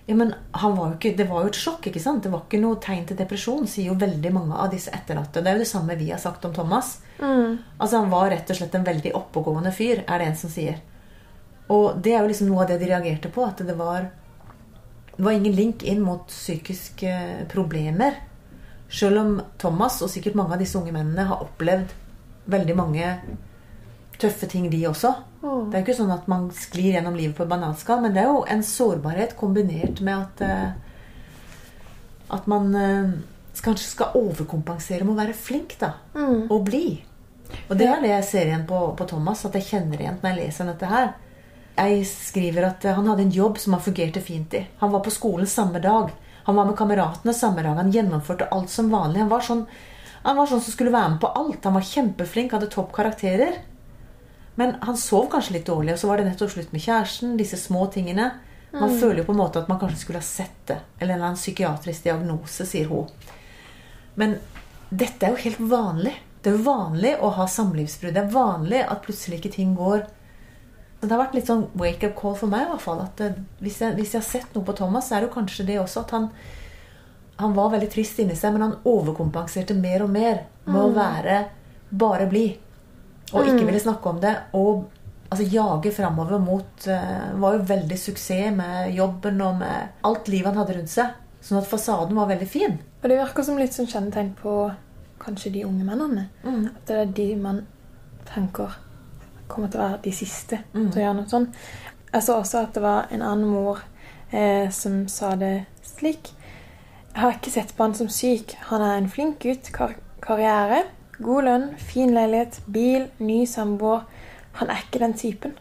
ja, 0.07 0.15
men 0.19 0.35
han 0.51 0.77
var 0.77 0.95
ikke, 0.97 1.17
Det 1.17 1.29
var 1.29 1.43
jo 1.45 1.51
et 1.53 1.59
sjokk. 1.59 1.87
ikke 1.87 2.01
sant? 2.03 2.23
Det 2.25 2.31
var 2.33 2.43
ikke 2.47 2.61
noe 2.61 2.81
tegn 2.83 3.05
til 3.07 3.17
depresjon, 3.17 3.67
sier 3.71 3.93
jo 3.93 3.99
veldig 3.99 4.33
mange 4.35 4.57
av 4.59 4.71
disse 4.73 4.91
etterlatte. 4.91 5.43
Det 5.43 5.51
er 5.51 5.59
jo 5.59 5.63
det 5.63 5.71
samme 5.71 5.97
vi 5.97 6.11
har 6.11 6.19
sagt 6.19 6.45
om 6.45 6.53
Thomas. 6.53 6.97
Altså 7.79 8.01
Han 8.01 8.11
var 8.11 8.31
rett 8.31 8.51
og 8.51 8.57
slett 8.59 8.75
en 8.75 8.85
veldig 8.89 9.13
oppegående 9.15 9.73
fyr, 9.73 10.03
er 10.09 10.19
det 10.19 10.27
en 10.27 10.37
som 10.37 10.51
sier. 10.51 10.81
Og 11.71 12.03
det 12.03 12.13
er 12.17 12.21
jo 12.23 12.33
liksom 12.33 12.51
noe 12.51 12.65
av 12.65 12.69
det 12.73 12.81
de 12.83 12.91
reagerte 12.91 13.31
på. 13.31 13.45
At 13.47 13.63
det 13.63 13.77
var, 13.79 14.11
det 15.17 15.23
var 15.23 15.33
ingen 15.33 15.55
link 15.55 15.83
inn 15.87 16.03
mot 16.03 16.27
psykiske 16.29 17.47
problemer. 17.53 18.19
Selv 18.93 19.23
om 19.23 19.41
Thomas 19.59 20.03
og 20.03 20.11
sikkert 20.13 20.35
mange 20.37 20.53
av 20.53 20.61
disse 20.61 20.77
unge 20.77 20.93
mennene 20.93 21.29
har 21.31 21.47
opplevd 21.47 21.95
veldig 22.53 22.77
mange 22.77 23.15
tøffe 24.23 24.49
ting, 24.51 24.71
de 24.73 24.81
også. 24.89 25.13
Det 25.43 25.75
er 25.75 25.83
jo 25.83 25.87
ikke 25.87 25.99
sånn 25.99 26.15
at 26.15 26.29
man 26.31 26.49
sklir 26.55 26.97
gjennom 26.97 27.19
livet 27.19 27.37
på 27.37 27.45
et 27.45 27.51
bananskall, 27.51 28.03
men 28.05 28.15
det 28.15 28.23
er 28.23 28.31
jo 28.31 28.45
en 28.47 28.65
sårbarhet 28.67 29.37
kombinert 29.39 30.03
med 30.05 30.15
at 30.17 30.43
uh, 30.47 30.91
at 32.33 32.47
man 32.49 32.71
uh, 32.75 33.13
kanskje 33.63 33.91
skal 33.91 34.17
overkompensere 34.19 35.05
med 35.05 35.15
å 35.15 35.21
være 35.21 35.37
flink 35.37 35.77
da, 35.81 35.95
og 36.49 36.65
bli. 36.67 36.87
Og 37.69 37.77
det 37.77 37.89
er 37.89 38.01
det 38.03 38.13
jeg 38.15 38.29
ser 38.29 38.49
igjen 38.49 38.65
på, 38.69 38.79
på 38.97 39.07
Thomas, 39.09 39.45
at 39.47 39.57
jeg 39.59 39.69
kjenner 39.69 40.01
igjen 40.01 40.19
når 40.23 40.31
jeg 40.31 40.39
leser 40.41 40.71
dette 40.71 40.89
her. 40.89 41.13
Jeg 41.77 42.05
skriver 42.09 42.69
at 42.69 42.85
eh, 42.85 42.95
han 42.97 43.09
hadde 43.09 43.27
en 43.27 43.35
jobb 43.35 43.59
som 43.61 43.77
han 43.77 43.85
fungerte 43.85 44.23
fint 44.25 44.55
i. 44.57 44.63
Han 44.83 44.93
var 44.93 45.05
på 45.05 45.13
skolen 45.13 45.49
samme 45.49 45.81
dag. 45.85 46.11
Han 46.49 46.59
var 46.59 46.69
med 46.69 46.77
kameratene 46.79 47.35
samme 47.37 47.65
dag. 47.65 47.79
Han 47.79 47.93
gjennomførte 47.95 48.49
alt 48.53 48.73
som 48.73 48.91
vanlig. 48.93 49.23
Han 49.23 49.33
var 49.33 49.45
sånn, 49.47 49.67
han 50.25 50.39
var 50.39 50.51
sånn 50.51 50.65
som 50.65 50.75
skulle 50.75 50.95
være 50.95 51.15
med 51.15 51.23
på 51.23 51.33
alt. 51.43 51.61
Han 51.65 51.77
var 51.79 51.87
kjempeflink, 51.87 52.57
hadde 52.57 52.71
topp 52.73 52.93
karakterer. 52.97 53.61
Men 54.61 54.75
han 54.85 54.97
sov 55.01 55.29
kanskje 55.33 55.59
litt 55.59 55.69
dårlig, 55.69 55.95
og 55.95 56.01
så 56.03 56.11
var 56.11 56.21
det 56.21 56.29
nettopp 56.29 56.53
slutt 56.55 56.73
med 56.75 56.85
kjæresten. 56.85 57.37
Disse 57.41 57.57
små 57.61 57.87
tingene. 57.93 58.31
Man 58.73 58.95
føler 59.01 59.21
jo 59.21 59.29
på 59.29 59.35
en 59.35 59.41
måte 59.43 59.61
at 59.61 59.69
man 59.69 59.79
kanskje 59.81 60.01
skulle 60.01 60.21
ha 60.23 60.27
sett 60.27 60.59
det. 60.69 60.79
Eller 60.99 61.15
en 61.15 61.19
eller 61.19 61.31
annen 61.31 61.41
psykiatrisk 61.41 62.07
diagnose, 62.07 62.67
sier 62.69 62.89
hun. 62.89 63.11
Men 64.17 64.39
dette 64.89 65.27
er 65.27 65.35
jo 65.35 65.45
helt 65.45 65.61
vanlig. 65.73 66.15
Det 66.43 66.51
er 66.51 66.57
jo 66.57 66.65
vanlig 66.67 67.13
å 67.21 67.33
ha 67.37 67.47
samlivsbrudd. 67.49 68.17
Det 68.17 68.23
er 68.25 68.33
vanlig 68.33 68.81
at 68.85 69.05
plutselig 69.05 69.41
ikke 69.41 69.57
ting 69.59 69.77
går 69.79 70.03
Men 71.01 71.09
Det 71.09 71.15
har 71.17 71.21
vært 71.25 71.35
litt 71.35 71.49
sånn 71.51 71.65
wake-up 71.75 72.13
call 72.15 72.35
for 72.39 72.47
meg. 72.47 72.63
i 72.63 72.71
hvert 72.71 72.83
fall, 72.85 73.01
at 73.03 73.21
eh, 73.21 73.39
hvis, 73.59 73.81
jeg, 73.83 73.97
hvis 73.99 74.13
jeg 74.15 74.21
har 74.21 74.27
sett 74.29 74.53
noe 74.55 74.63
på 74.63 74.75
Thomas, 74.79 75.09
så 75.09 75.17
er 75.17 75.25
det 75.25 75.29
jo 75.29 75.35
kanskje 75.35 75.67
det 75.67 75.81
også 75.83 76.05
at 76.05 76.13
han 76.15 76.29
han 77.43 77.55
var 77.55 77.73
veldig 77.73 77.89
trist 77.91 78.21
inni 78.23 78.37
seg, 78.39 78.55
men 78.55 78.63
han 78.63 78.75
overkompenserte 78.87 79.75
mer 79.75 80.05
og 80.05 80.13
mer 80.15 80.45
med 80.69 80.79
å 80.79 80.93
være 80.95 81.39
bare 81.91 82.29
blid. 82.31 82.61
Og 83.33 83.49
ikke 83.49 83.67
ville 83.69 83.81
snakke 83.81 84.11
om 84.11 84.21
det. 84.23 84.35
Og 84.59 84.85
altså, 85.31 85.47
jage 85.49 85.93
framover 85.97 86.39
mot 86.43 86.87
uh, 86.87 87.33
Var 87.41 87.57
jo 87.57 87.67
veldig 87.73 87.99
suksess 87.99 88.55
med 88.57 88.95
jobben 88.97 89.41
og 89.41 89.61
med 89.63 90.07
alt 90.09 90.31
livet 90.33 90.53
han 90.53 90.63
hadde 90.63 90.79
rundt 90.79 90.93
seg. 90.93 91.19
Sånn 91.43 91.59
at 91.59 91.67
fasaden 91.67 92.17
var 92.19 92.31
veldig 92.31 92.49
fin. 92.49 92.79
Og 93.03 93.11
det 93.11 93.19
virker 93.19 93.47
som 93.47 93.59
litt 93.59 93.75
sånn 93.75 93.91
kjennetegn 93.91 94.35
på 94.39 94.57
kanskje 95.23 95.55
de 95.57 95.65
unge 95.67 95.87
mennene. 95.87 96.29
At 96.71 96.87
det 96.91 97.01
er 97.01 97.15
de 97.17 97.29
man 97.41 97.65
tenker 98.29 98.79
kommer 99.53 99.69
til 99.73 99.83
å 99.83 99.87
være 99.87 100.03
de 100.07 100.13
siste 100.17 100.59
til 100.73 101.01
å 101.01 101.03
gjøre 101.03 101.17
noe 101.19 101.31
sånt. 101.31 101.57
Jeg 102.13 102.25
så 102.25 102.39
også 102.41 102.63
at 102.63 102.77
det 102.77 102.83
var 102.85 103.11
en 103.13 103.25
annen 103.25 103.51
mor 103.53 103.83
eh, 104.31 104.69
som 104.73 105.03
sa 105.13 105.35
det 105.41 105.67
slik. 105.87 106.33
Jeg 107.13 107.21
har 107.21 107.37
ikke 107.37 107.53
sett 107.53 107.75
på 107.77 107.85
han 107.85 107.97
som 107.97 108.09
syk. 108.13 108.55
Han 108.71 108.85
er 108.85 108.97
en 108.97 109.11
flink 109.13 109.41
gutt. 109.45 109.69
Kar 109.75 109.97
karriere, 110.23 110.85
god 111.23 111.47
lønn, 111.49 111.67
fin 111.79 112.13
leilighet, 112.15 112.61
bil, 112.73 113.09
ny 113.19 113.43
samboer. 113.49 114.05
Han 114.61 114.71
er 114.71 114.83
ikke 114.85 115.01
den 115.03 115.15
typen. 115.17 115.57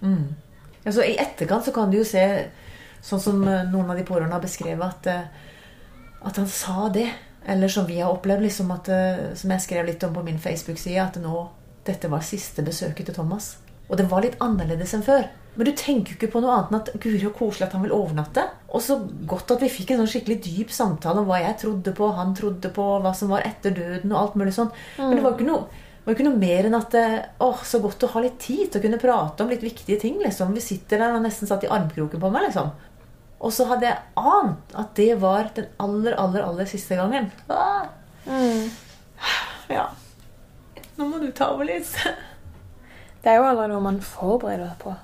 Altså, 0.85 1.05
I 1.05 1.17
etterkant 1.21 1.65
så 1.65 1.73
kan 1.75 1.91
du 1.91 1.99
jo 1.99 2.05
se, 2.07 2.23
sånn 3.05 3.21
som 3.21 3.41
eh, 3.47 3.65
noen 3.69 3.91
av 3.91 3.99
de 3.99 4.05
pårørende 4.07 4.35
har 4.35 4.43
beskrevet, 4.43 4.83
at, 4.87 5.07
eh, 5.07 6.21
at 6.27 6.41
han 6.41 6.49
sa 6.49 6.89
det. 6.93 7.07
Eller 7.45 7.71
som 7.73 7.87
vi 7.87 7.99
har 8.01 8.13
opplevd, 8.13 8.43
liksom 8.45 8.71
at, 8.73 8.89
eh, 8.89 9.23
som 9.37 9.53
jeg 9.53 9.65
skrev 9.65 9.87
litt 9.87 10.03
om 10.05 10.13
på 10.13 10.25
min 10.25 10.41
Facebook-side, 10.41 11.01
at 11.01 11.21
nå, 11.21 11.45
dette 11.85 12.09
var 12.11 12.25
siste 12.25 12.65
besøket 12.65 13.09
til 13.09 13.17
Thomas. 13.17 13.55
Og 13.91 13.97
det 13.99 14.07
var 14.09 14.23
litt 14.23 14.39
annerledes 14.39 14.93
enn 14.95 15.03
før. 15.03 15.25
Men 15.57 15.67
du 15.67 15.71
tenker 15.75 16.13
jo 16.13 16.15
ikke 16.15 16.29
på 16.31 16.39
noe 16.45 16.53
annet 16.55 16.71
enn 16.71 16.79
at 16.79 16.91
guri 17.03 17.25
og 17.27 17.33
koselig 17.35 17.65
at 17.67 17.73
han 17.75 17.83
vil 17.83 17.91
overnatte. 17.91 18.45
Og 18.71 18.79
så 18.85 18.95
godt 19.27 19.51
at 19.51 19.59
vi 19.65 19.67
fikk 19.73 19.91
en 19.91 19.99
sånn 19.99 20.11
skikkelig 20.13 20.37
dyp 20.45 20.71
samtale 20.71 21.19
om 21.19 21.27
hva 21.27 21.41
jeg 21.43 21.57
trodde 21.59 21.91
på, 21.97 22.07
han 22.15 22.31
trodde 22.37 22.71
på, 22.71 22.85
hva 23.03 23.11
som 23.17 23.33
var 23.33 23.43
etter 23.43 23.75
døden 23.75 24.13
og 24.13 24.19
alt 24.21 24.37
mulig 24.39 24.53
sånn. 24.55 24.71
Men 24.97 25.17
det 25.19 25.25
var 25.25 25.35
ikke 25.35 25.49
noe, 25.49 25.65
var 26.05 26.15
ikke 26.15 26.27
noe 26.29 26.39
mer 26.39 26.69
enn 26.69 26.77
at 26.79 26.95
eh, 26.95 27.17
åh, 27.43 27.59
så 27.67 27.81
godt 27.83 28.07
å 28.07 28.11
ha 28.15 28.23
litt 28.23 28.39
tid 28.39 28.71
til 28.71 28.79
å 28.79 28.85
kunne 28.87 29.01
prate 29.03 29.43
om 29.43 29.51
litt 29.51 29.65
viktige 29.67 29.99
ting. 29.99 30.21
liksom. 30.23 30.55
Vi 30.55 30.63
sitter 30.63 31.03
der 31.03 31.17
og 31.19 31.25
nesten 31.27 31.51
satt 31.51 31.67
i 31.67 31.73
armkroken 31.75 32.23
på 32.23 32.31
meg. 32.31 32.47
liksom. 32.47 32.71
Og 33.41 33.51
så 33.51 33.67
hadde 33.67 33.89
jeg 33.89 33.99
ant 34.15 34.73
at 34.77 34.95
det 34.95 35.11
var 35.19 35.51
den 35.57 35.67
aller, 35.83 36.15
aller, 36.15 36.47
aller 36.47 36.65
siste 36.69 36.95
gangen. 36.95 37.27
Ah, 37.51 37.89
Ja. 39.67 39.89
nå 40.97 41.05
må 41.11 41.19
du 41.19 41.31
ta 41.35 41.51
over 41.53 41.65
litt. 41.67 41.91
Det 43.21 43.29
er 43.31 43.37
jo 43.37 43.47
aldri 43.49 43.67
noe 43.69 43.83
man 43.85 43.99
forbereder 44.01 44.71
seg 44.71 44.79
på, 44.81 44.95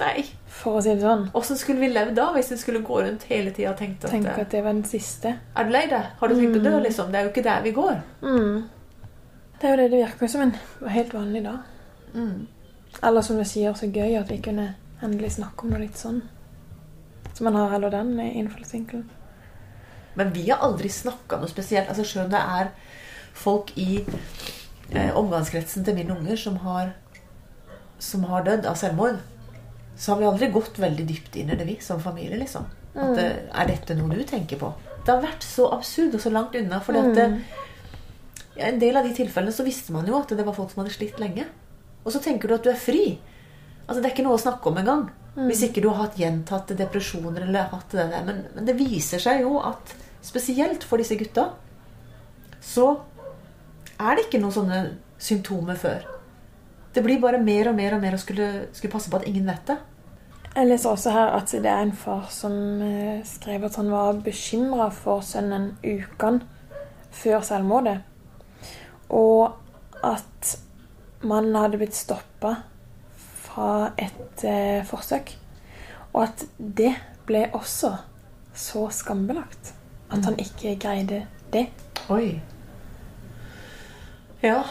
Nei. 0.00 0.24
for 0.48 0.78
å 0.78 0.84
si 0.84 0.94
det 0.94 1.04
sånn. 1.04 1.26
Åssen 1.36 1.58
skulle 1.60 1.84
vi 1.84 1.90
levd 1.92 2.16
da 2.16 2.30
hvis 2.34 2.48
vi 2.54 2.58
skulle 2.60 2.84
gå 2.86 3.02
rundt 3.02 3.26
hele 3.28 3.52
tida 3.52 3.74
og 3.74 3.80
tenkt 3.80 4.06
at, 4.06 4.14
Tenk 4.14 4.30
eh, 4.32 4.40
at 4.40 4.54
det 4.54 4.62
var 4.64 4.72
den 4.72 4.86
siste. 4.88 5.34
Er 5.56 5.68
du 5.68 5.74
lei 5.74 5.84
deg? 5.90 6.08
Har 6.20 6.32
du 6.32 6.38
tenkt 6.38 6.60
å 6.60 6.64
dø? 6.64 6.74
liksom? 6.86 7.12
Det 7.12 7.20
er 7.20 7.28
jo 7.28 7.32
ikke 7.34 7.44
der 7.44 7.66
vi 7.66 7.74
går. 7.76 8.00
Mm. 8.24 8.56
Det 9.60 9.68
er 9.68 9.74
jo 9.74 9.82
det 9.82 9.90
det 9.92 10.02
virker 10.04 10.32
som 10.32 10.46
en 10.46 10.54
helt 10.92 11.14
vanlig 11.16 11.44
dag. 11.44 11.58
Mm. 12.14 12.46
Eller 13.04 13.28
som 13.28 13.36
du 13.36 13.44
sier, 13.44 13.76
så 13.76 13.88
gøy 13.92 14.16
at 14.16 14.32
vi 14.32 14.40
kunne 14.44 14.70
endelig 15.04 15.36
snakke 15.36 15.64
om 15.64 15.72
noe 15.72 15.84
litt 15.84 16.00
sånn. 16.00 16.22
Så 17.36 17.44
man 17.44 17.56
har 17.58 17.72
heller 17.74 17.92
den 17.92 18.16
innfallsvinkelen. 18.20 19.04
Men 20.16 20.32
vi 20.32 20.46
har 20.48 20.62
aldri 20.64 20.88
snakka 20.88 21.36
noe 21.36 21.52
spesielt. 21.52 21.88
altså 21.88 22.04
Selv 22.04 22.24
om 22.24 22.30
det 22.32 22.40
er 22.40 22.70
folk 23.36 23.72
i 23.76 24.00
eh, 24.90 25.12
omgangskretsen 25.16 25.84
til 25.84 25.98
mine 25.98 26.16
unger 26.16 26.40
som 26.40 26.56
har, 26.64 26.94
som 27.98 28.24
har 28.28 28.44
dødd 28.46 28.66
av 28.68 28.76
selvmord, 28.78 29.20
så 29.96 30.12
har 30.12 30.20
vi 30.20 30.26
aldri 30.28 30.48
gått 30.52 30.78
veldig 30.78 31.06
dypt 31.08 31.36
inn 31.40 31.50
i 31.50 31.56
det, 31.56 31.64
vi, 31.64 31.78
som 31.80 32.00
familie. 32.02 32.36
liksom. 32.40 32.66
At 32.96 33.18
eh, 33.20 33.36
Er 33.52 33.68
dette 33.68 33.94
noe 33.96 34.16
du 34.16 34.24
tenker 34.28 34.60
på? 34.60 34.72
Det 35.04 35.12
har 35.14 35.22
vært 35.22 35.44
så 35.44 35.68
absurd 35.72 36.14
og 36.16 36.20
så 36.20 36.32
langt 36.32 36.54
unna. 36.58 36.80
fordi 36.80 36.98
at 36.98 37.14
det, 37.14 37.26
ja, 38.56 38.66
En 38.66 38.78
del 38.80 38.96
av 38.96 39.04
de 39.04 39.14
tilfellene 39.14 39.52
så 39.52 39.64
visste 39.64 39.92
man 39.92 40.06
jo 40.08 40.16
at 40.18 40.28
det 40.28 40.44
var 40.44 40.56
folk 40.56 40.72
som 40.72 40.82
hadde 40.82 40.94
slitt 40.96 41.20
lenge. 41.20 41.46
Og 42.04 42.12
så 42.12 42.20
tenker 42.22 42.48
du 42.48 42.54
at 42.54 42.64
du 42.64 42.70
er 42.70 42.80
fri. 42.80 43.18
Altså 43.86 44.00
Det 44.00 44.10
er 44.10 44.14
ikke 44.16 44.26
noe 44.26 44.38
å 44.38 44.42
snakke 44.42 44.68
om 44.70 44.78
engang. 44.82 45.06
Hvis 45.36 45.62
ikke 45.66 45.82
du 45.84 45.90
har 45.90 46.06
hatt 46.06 46.16
gjentatte 46.16 46.74
depresjoner 46.78 47.42
eller 47.44 47.68
hatt 47.68 47.90
det 47.92 48.06
der. 48.10 48.24
Men, 48.24 48.44
men 48.54 48.64
det 48.64 48.76
viser 48.78 49.20
seg 49.20 49.42
jo 49.44 49.58
at 49.60 49.92
spesielt 50.24 50.84
for 50.84 50.96
disse 50.98 51.16
gutta 51.20 51.50
så 52.66 52.86
er 54.00 54.16
det 54.16 54.24
ikke 54.26 54.40
noen 54.42 54.54
sånne 54.56 54.78
symptomer 55.22 55.76
før. 55.78 56.06
Det 56.96 57.02
blir 57.04 57.20
bare 57.20 57.36
mer 57.44 57.68
og 57.68 57.74
mer 57.76 57.92
og 57.92 58.00
mer 58.00 58.14
å 58.16 58.18
skulle, 58.20 58.70
skulle 58.72 58.94
passe 58.94 59.10
på 59.12 59.18
at 59.18 59.26
ingen 59.28 59.44
vet 59.44 59.68
det. 59.68 59.74
Jeg 60.56 60.68
leser 60.70 60.88
også 60.94 61.12
her 61.12 61.34
at 61.36 61.50
det 61.52 61.68
er 61.68 61.82
en 61.84 61.92
far 61.92 62.30
som 62.32 62.54
eh, 62.80 63.18
skrev 63.28 63.66
at 63.68 63.76
han 63.76 63.90
var 63.92 64.22
bekymra 64.24 64.86
for 64.96 65.20
sønnen 65.20 65.74
ukene 65.84 66.40
før 67.12 67.44
selvmordet. 67.44 67.98
Og 69.12 69.52
at 70.00 70.54
mannen 71.20 71.60
hadde 71.60 71.82
blitt 71.82 72.00
stoppa 72.00 72.54
fra 73.44 73.92
et 74.00 74.48
eh, 74.48 74.80
forsøk. 74.88 75.36
Og 76.14 76.22
at 76.24 76.48
det 76.56 76.94
ble 77.28 77.44
også 77.52 77.92
så 78.56 78.88
skambelagt 78.88 79.74
at 80.08 80.24
han 80.24 80.40
ikke 80.40 80.78
greide 80.80 81.26
det. 81.52 81.66
Oi. 82.08 82.38
Ja, 84.40 84.62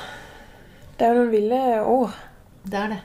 Det 0.99 1.07
er 1.07 1.17
noen 1.17 1.31
ville 1.31 1.61
ord. 1.83 2.15
det 2.63 2.79
er 2.79 2.95
det. 2.95 3.01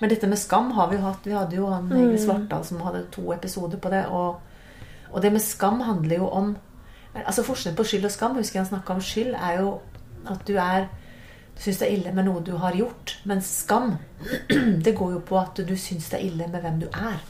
Men 0.00 0.10
dette 0.10 0.28
med 0.28 0.38
skam 0.38 0.70
har 0.76 0.90
vi 0.90 0.98
jo 0.98 1.02
hatt. 1.06 1.24
Vi 1.24 1.32
hadde 1.32 1.56
jo 1.56 1.70
han 1.70 1.92
Egil 1.92 2.18
Svartdal 2.20 2.64
som 2.68 2.82
hadde 2.84 3.06
to 3.14 3.32
episoder 3.32 3.80
på 3.80 3.88
det. 3.88 4.02
Og, 4.12 4.40
og 5.10 5.22
det 5.22 5.32
med 5.32 5.40
skam 5.40 5.80
handler 5.80 6.16
jo 6.16 6.28
om 6.28 6.56
Altså 7.16 7.40
Forskjellen 7.46 7.76
på 7.78 7.84
skyld 7.88 8.04
og 8.04 8.10
skam 8.12 8.34
husker 8.36 8.58
jeg 8.58 8.66
han 8.66 8.68
snakka 8.68 8.92
om 8.92 8.98
skyld, 9.00 9.30
er 9.40 9.62
jo 9.62 9.70
at 10.28 10.42
du 10.44 10.58
er 10.60 10.90
du 11.56 11.62
syns 11.62 11.78
det 11.80 11.86
er 11.86 11.94
ille 11.94 12.10
med 12.12 12.26
noe 12.26 12.42
du 12.44 12.50
har 12.60 12.76
gjort. 12.76 13.14
Men 13.24 13.40
skam, 13.40 13.94
det 14.84 14.92
går 14.98 15.14
jo 15.14 15.22
på 15.24 15.38
at 15.40 15.56
du 15.64 15.72
syns 15.80 16.10
det 16.12 16.18
er 16.18 16.26
ille 16.26 16.48
med 16.52 16.60
hvem 16.60 16.82
du 16.82 16.90
er. 16.90 17.22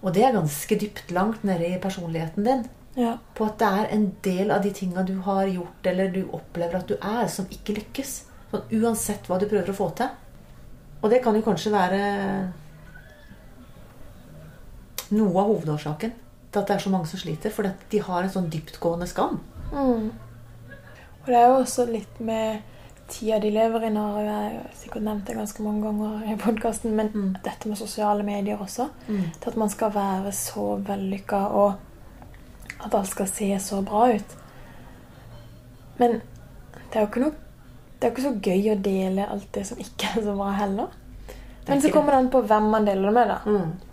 Og 0.00 0.14
det 0.16 0.24
er 0.24 0.32
ganske 0.32 0.78
dypt 0.80 1.12
langt 1.12 1.44
nede 1.44 1.68
i 1.68 1.80
personligheten 1.82 2.48
din. 2.48 2.64
Ja. 2.96 3.18
På 3.36 3.50
at 3.50 3.58
det 3.60 3.68
er 3.68 3.92
en 3.92 4.06
del 4.24 4.50
av 4.50 4.64
de 4.64 4.72
tinga 4.72 5.04
du 5.04 5.18
har 5.26 5.44
gjort, 5.52 5.90
eller 5.92 6.08
du 6.14 6.22
opplever 6.32 6.78
at 6.80 6.88
du 6.88 6.96
er, 6.96 7.26
som 7.28 7.52
ikke 7.52 7.76
lykkes. 7.82 8.14
Sånn, 8.56 8.82
uansett 8.82 9.26
hva 9.28 9.38
du 9.40 9.46
prøver 9.50 9.70
å 9.72 9.76
få 9.76 9.90
til. 9.98 10.08
Og 11.02 11.10
det 11.12 11.22
kan 11.24 11.34
jo 11.36 11.42
kanskje 11.44 11.72
være 11.74 11.98
noe 15.14 15.38
av 15.42 15.50
hovedårsaken 15.52 16.14
til 16.50 16.60
at 16.62 16.66
det 16.70 16.76
er 16.76 16.82
så 16.82 16.92
mange 16.92 17.08
som 17.10 17.20
sliter. 17.20 17.52
For 17.54 17.68
at 17.68 17.84
de 17.92 18.00
har 18.02 18.24
en 18.26 18.32
sånn 18.32 18.48
dyptgående 18.52 19.06
skam. 19.10 19.40
Og 19.72 21.28
det 21.28 21.36
er 21.36 21.46
jo 21.50 21.60
også 21.60 21.86
litt 21.90 22.20
med 22.22 22.62
tida 23.10 23.38
de 23.42 23.50
lever 23.54 23.86
i 23.86 23.92
nå. 23.94 24.04
Jeg 24.18 24.32
har 24.34 24.74
sikkert 24.80 25.04
nevnt 25.06 25.26
det 25.28 25.36
ganske 25.38 25.62
mange 25.62 25.84
ganger 25.86 26.32
i 26.32 26.36
podkasten, 26.42 26.94
men 26.98 27.08
Mm. 27.14 27.36
dette 27.44 27.68
med 27.68 27.78
sosiale 27.78 28.22
medier 28.26 28.56
også. 28.58 28.88
Til 29.06 29.48
at 29.50 29.56
man 29.56 29.68
skal 29.70 29.90
være 29.94 30.32
så 30.32 30.76
vellykka, 30.82 31.36
og 31.50 31.74
at 32.84 32.94
alt 32.94 33.08
skal 33.08 33.26
se 33.26 33.58
så 33.58 33.82
bra 33.84 34.08
ut. 34.14 34.36
Men 35.98 36.20
det 36.90 36.96
er 36.96 37.00
jo 37.00 37.06
ikke 37.06 37.20
noe 37.20 37.34
Det 37.96 38.06
er 38.06 38.10
jo 38.10 38.14
ikke 38.14 38.28
så 38.28 38.50
gøy 38.50 38.70
å 38.72 38.78
dele 38.84 39.26
alt 39.32 39.48
det 39.56 39.64
som 39.68 39.80
ikke 39.80 40.12
er 40.12 40.24
så 40.26 40.36
bra 40.36 40.50
heller. 40.58 40.92
er 41.30 41.70
Men 41.70 41.82
så 41.82 41.92
kommer 41.94 42.12
det 42.12 42.18
an 42.24 42.32
på 42.34 42.42
hvem 42.44 42.70
man 42.74 42.88
deler 42.88 43.08
det 43.08 43.14
med, 43.16 43.32
da. 43.32 43.38
Mm. 43.46 43.86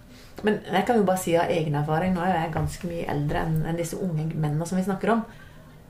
Men 0.43 0.60
jeg 0.67 0.86
kan 0.88 1.00
jo 1.00 1.05
bare 1.07 1.22
si 1.22 1.38
av 1.39 1.51
egen 1.53 1.75
erfaring 1.79 2.15
Nå 2.15 2.24
er 2.25 2.33
jeg 2.36 2.55
ganske 2.55 2.88
mye 2.89 3.05
eldre 3.13 3.45
enn 3.45 3.77
disse 3.79 3.95
unge 3.95 4.25
mennene 4.33 4.67
som 4.67 4.79
vi 4.79 4.83
snakker 4.83 5.13
om. 5.13 5.22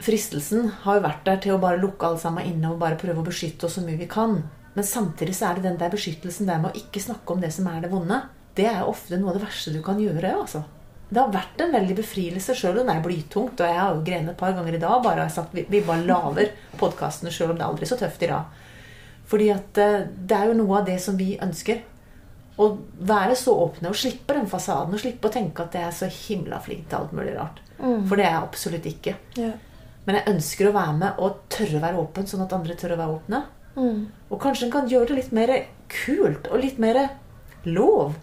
Fristelsen 0.03 0.67
har 0.84 1.00
jo 1.00 1.05
vært 1.05 1.24
der 1.25 1.39
til 1.41 1.55
å 1.55 1.62
bare 1.63 1.79
lukke 1.82 2.05
alle 2.05 2.22
sammen 2.22 2.46
inne 2.46 2.74
og 2.74 2.82
bare 2.82 3.00
prøve 3.00 3.24
å 3.24 3.25
beskytte 3.25 3.65
oss 3.65 3.79
så 3.79 3.86
mye 3.86 3.98
vi 3.98 4.10
kan. 4.12 4.41
Men 4.74 4.88
samtidig 4.88 5.36
så 5.38 5.50
er 5.50 5.58
det 5.58 5.67
den 5.67 5.79
der 5.82 5.93
beskyttelsen 5.93 6.50
der 6.50 6.62
med 6.62 6.74
å 6.74 6.79
ikke 6.79 7.01
snakke 7.01 7.34
om 7.34 7.41
det 7.41 7.53
som 7.55 7.70
er 7.72 7.82
det 7.82 7.91
vonde. 7.93 8.20
Det 8.58 8.67
er 8.70 8.86
ofte 8.86 9.17
noe 9.17 9.32
av 9.32 9.39
det 9.39 9.46
verste 9.46 9.74
du 9.74 9.82
kan 9.86 10.01
gjøre. 10.01 10.36
altså. 10.41 10.63
Det 11.13 11.22
har 11.22 11.34
vært 11.34 11.62
en 11.62 11.74
veldig 11.75 11.96
befrielse, 12.00 12.55
sjøl 12.58 12.82
om 12.82 12.89
det 12.89 12.96
er 12.98 13.05
blytungt. 13.05 13.60
Og 13.62 13.70
jeg 13.70 13.79
har 13.79 13.93
jo 13.93 14.03
grenet 14.08 14.34
et 14.34 14.39
par 14.39 14.55
ganger 14.58 14.77
i 14.77 14.82
dag. 14.82 15.01
bare 15.03 15.25
har 15.25 15.34
sagt, 15.34 15.53
Vi, 15.53 15.65
vi 15.70 15.82
bare 15.86 16.05
laver 16.08 16.53
podkastene 16.79 17.32
sjøl 17.32 17.53
om 17.53 17.58
det 17.60 17.65
er 17.65 17.70
aldri 17.72 17.89
så 17.89 17.98
tøft 18.00 18.24
i 18.24 18.32
dag. 18.32 18.62
Fordi 19.29 19.50
at 19.53 19.77
eh, 19.82 20.08
det 20.17 20.38
er 20.38 20.50
jo 20.50 20.60
noe 20.62 20.79
av 20.79 20.88
det 20.89 21.00
som 21.01 21.17
vi 21.20 21.36
ønsker. 21.41 21.84
Å 22.58 22.70
være 23.10 23.36
så 23.38 23.53
åpne 23.58 23.89
og 23.89 23.98
slippe 23.98 24.36
den 24.38 24.50
fasaden 24.50 24.93
og 24.93 25.01
slippe 25.01 25.29
å 25.29 25.34
tenke 25.34 25.63
at 25.63 25.77
jeg 25.77 25.88
er 25.88 25.96
så 25.98 26.10
himla 26.10 26.60
flink 26.62 26.89
til 26.89 27.00
alt 27.00 27.13
mulig 27.15 27.34
rart. 27.38 27.62
For 28.08 28.20
det 28.20 28.25
er 28.27 28.36
jeg 28.36 28.43
absolutt 28.43 28.89
ikke. 28.89 29.15
Ja. 29.39 29.53
Men 30.05 30.20
jeg 30.20 30.34
ønsker 30.34 30.70
å 30.70 30.75
være 30.75 30.96
med 31.00 31.22
og 31.24 31.43
tørre 31.53 31.79
å 31.79 31.84
være 31.84 32.01
åpen, 32.03 32.27
sånn 32.29 32.43
at 32.46 32.53
andre 32.55 32.75
tør 32.79 32.96
å 32.96 33.00
være 33.00 33.15
åpne. 33.17 33.41
Mm. 33.74 34.01
Og 34.29 34.41
kanskje 34.41 34.67
en 34.67 34.74
kan 34.75 34.89
gjøre 34.91 35.10
det 35.12 35.17
litt 35.22 35.34
mer 35.36 35.53
kult 35.91 36.50
og 36.51 36.62
litt 36.62 36.82
mer 36.82 37.00
lov. 37.65 38.17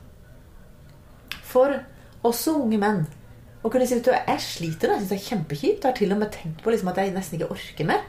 For 1.51 1.81
også 2.27 2.55
unge 2.61 2.79
menn. 2.79 3.07
Å 3.63 3.69
kunne 3.69 3.87
si 3.87 3.99
du, 4.01 4.11
jeg 4.11 4.41
sliter, 4.41 4.89
jeg 4.95 5.03
synes 5.03 5.11
det 5.13 5.19
er 5.19 5.27
kjempekjipt. 5.29 5.83
Jeg 5.85 5.91
har 5.91 5.97
til 5.99 6.13
og 6.15 6.19
med 6.23 6.33
tenkt 6.33 6.63
på 6.65 6.73
liksom, 6.73 6.89
at 6.93 6.97
jeg 7.03 7.13
nesten 7.15 7.39
ikke 7.39 7.51
orker 7.53 7.89
mer. 7.91 8.03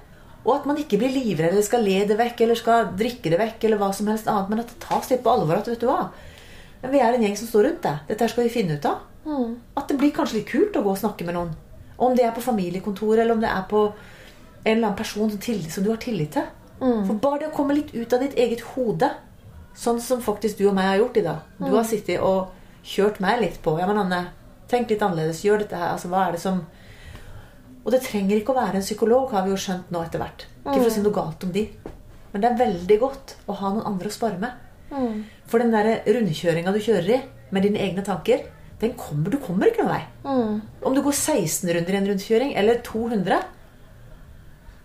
Og 0.45 0.55
at 0.55 0.65
man 0.65 0.77
ikke 0.81 0.97
blir 0.97 1.11
livredd 1.13 1.51
eller 1.51 1.65
skal 1.65 1.83
le 1.85 1.99
det 2.07 2.17
vekk 2.17 2.39
eller 2.45 2.57
skal 2.57 2.91
drikke 2.97 3.29
det 3.29 3.39
vekk. 3.39 3.63
eller 3.67 3.77
hva 3.77 3.91
som 3.93 4.07
helst 4.07 4.27
annet, 4.27 4.49
Men 4.49 4.59
at 4.59 4.67
det 4.71 4.79
tas 4.79 5.09
litt 5.11 5.23
på 5.23 5.29
alvor. 5.29 5.57
at 5.57 5.67
vet 5.67 5.79
du 5.79 5.85
hva, 5.87 6.09
men 6.81 6.91
Vi 6.91 6.99
er 6.99 7.13
en 7.13 7.21
gjeng 7.21 7.35
som 7.37 7.47
står 7.47 7.63
rundt 7.67 7.81
det. 7.83 7.99
Dette 8.07 8.29
skal 8.29 8.43
vi 8.43 8.49
finne 8.49 8.77
ut 8.79 8.85
av. 8.85 8.97
At 9.77 9.87
det 9.87 9.97
blir 9.99 10.11
kanskje 10.11 10.39
litt 10.39 10.47
kult 10.49 10.73
å 10.75 10.81
gå 10.83 10.89
og 10.89 10.97
snakke 10.97 11.25
med 11.25 11.35
noen. 11.35 11.51
Om 11.99 12.15
det 12.15 12.25
er 12.25 12.31
på 12.31 12.41
familiekontoret 12.41 13.19
eller 13.21 13.33
om 13.35 13.41
det 13.41 13.49
er 13.49 13.61
på 13.69 13.83
en 14.65 14.77
eller 14.77 14.87
annen 14.87 14.97
person 14.97 15.29
som, 15.29 15.39
til, 15.39 15.61
som 15.69 15.83
du 15.83 15.89
har 15.91 15.97
tillit 16.01 16.31
til. 16.31 16.43
For 17.05 17.13
bare 17.21 17.39
det 17.39 17.47
å 17.51 17.55
komme 17.55 17.75
litt 17.75 17.93
ut 17.93 18.13
av 18.13 18.19
ditt 18.23 18.33
eget 18.33 18.61
hode, 18.73 19.11
sånn 19.75 19.99
som 20.01 20.21
faktisk 20.21 20.57
du 20.57 20.67
og 20.69 20.73
meg 20.73 20.85
har 20.89 20.97
gjort 20.97 21.17
i 21.17 21.21
dag 21.21 21.37
Du 21.59 21.65
har 21.75 21.83
sittet 21.85 22.19
og 22.19 22.49
kjørt 22.83 23.19
meg 23.23 23.41
litt 23.41 23.61
på 23.63 23.77
Ja, 23.79 23.87
men 23.87 23.97
Anne, 23.97 24.21
tenk 24.71 24.89
litt 24.89 25.01
annerledes. 25.01 25.43
Gjør 25.45 25.59
dette 25.63 25.75
her. 25.77 25.91
Altså, 25.93 26.07
hva 26.11 26.27
er 26.27 26.31
det 26.37 26.41
som 26.43 26.65
Og 27.83 27.91
det 27.91 28.03
trenger 28.05 28.37
ikke 28.37 28.53
å 28.53 28.59
være 28.61 28.77
en 28.77 28.85
psykolog, 28.85 29.31
har 29.33 29.43
vi 29.43 29.49
jo 29.49 29.57
skjønt 29.57 29.89
nå 29.91 30.03
etter 30.05 30.19
hvert. 30.21 30.45
Ikke 30.61 30.75
for 30.83 30.89
å 30.91 30.93
si 30.93 31.01
noe 31.01 31.15
galt 31.15 31.43
om 31.47 31.51
de. 31.51 31.63
Men 32.31 32.41
det 32.43 32.49
er 32.51 32.59
veldig 32.59 32.97
godt 33.01 33.35
å 33.49 33.55
ha 33.57 33.71
noen 33.73 33.87
andre 33.89 34.07
å 34.11 34.13
spare 34.13 34.37
med. 34.37 34.51
For 35.49 35.57
den 35.59 35.71
der 35.73 36.03
rundkjøringa 36.05 36.71
du 36.75 36.79
kjører 36.79 37.09
i 37.15 37.21
med 37.51 37.63
dine 37.65 37.79
egne 37.81 38.03
tanker, 38.05 38.43
den 38.81 38.93
kommer, 38.97 39.29
du 39.33 39.37
kommer 39.41 39.67
ikke 39.71 39.81
noen 39.83 39.95
vei. 39.95 40.03
Om 40.83 40.93
du 40.95 41.01
går 41.01 41.11
16 41.17 41.73
runder 41.73 41.93
i 41.93 41.97
en 41.97 42.07
rundkjøring 42.11 42.53
eller 42.57 42.79
200 42.85 43.41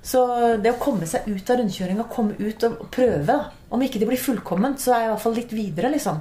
Så 0.07 0.23
det 0.63 0.71
å 0.73 0.79
komme 0.81 1.07
seg 1.11 1.27
ut 1.29 1.51
av 1.51 1.59
rundkjøringa, 1.61 2.05
komme 2.13 2.37
ut 2.39 2.65
og 2.69 2.89
prøve 2.95 3.27
da. 3.27 3.39
Om 3.75 3.83
ikke 3.83 3.99
det 3.99 4.07
blir 4.09 4.21
fullkomment, 4.23 4.79
så 4.81 4.93
er 4.95 5.01
jeg 5.01 5.09
i 5.09 5.13
hvert 5.15 5.25
fall 5.25 5.35
litt 5.35 5.53
videre, 5.53 5.91
liksom. 5.91 6.21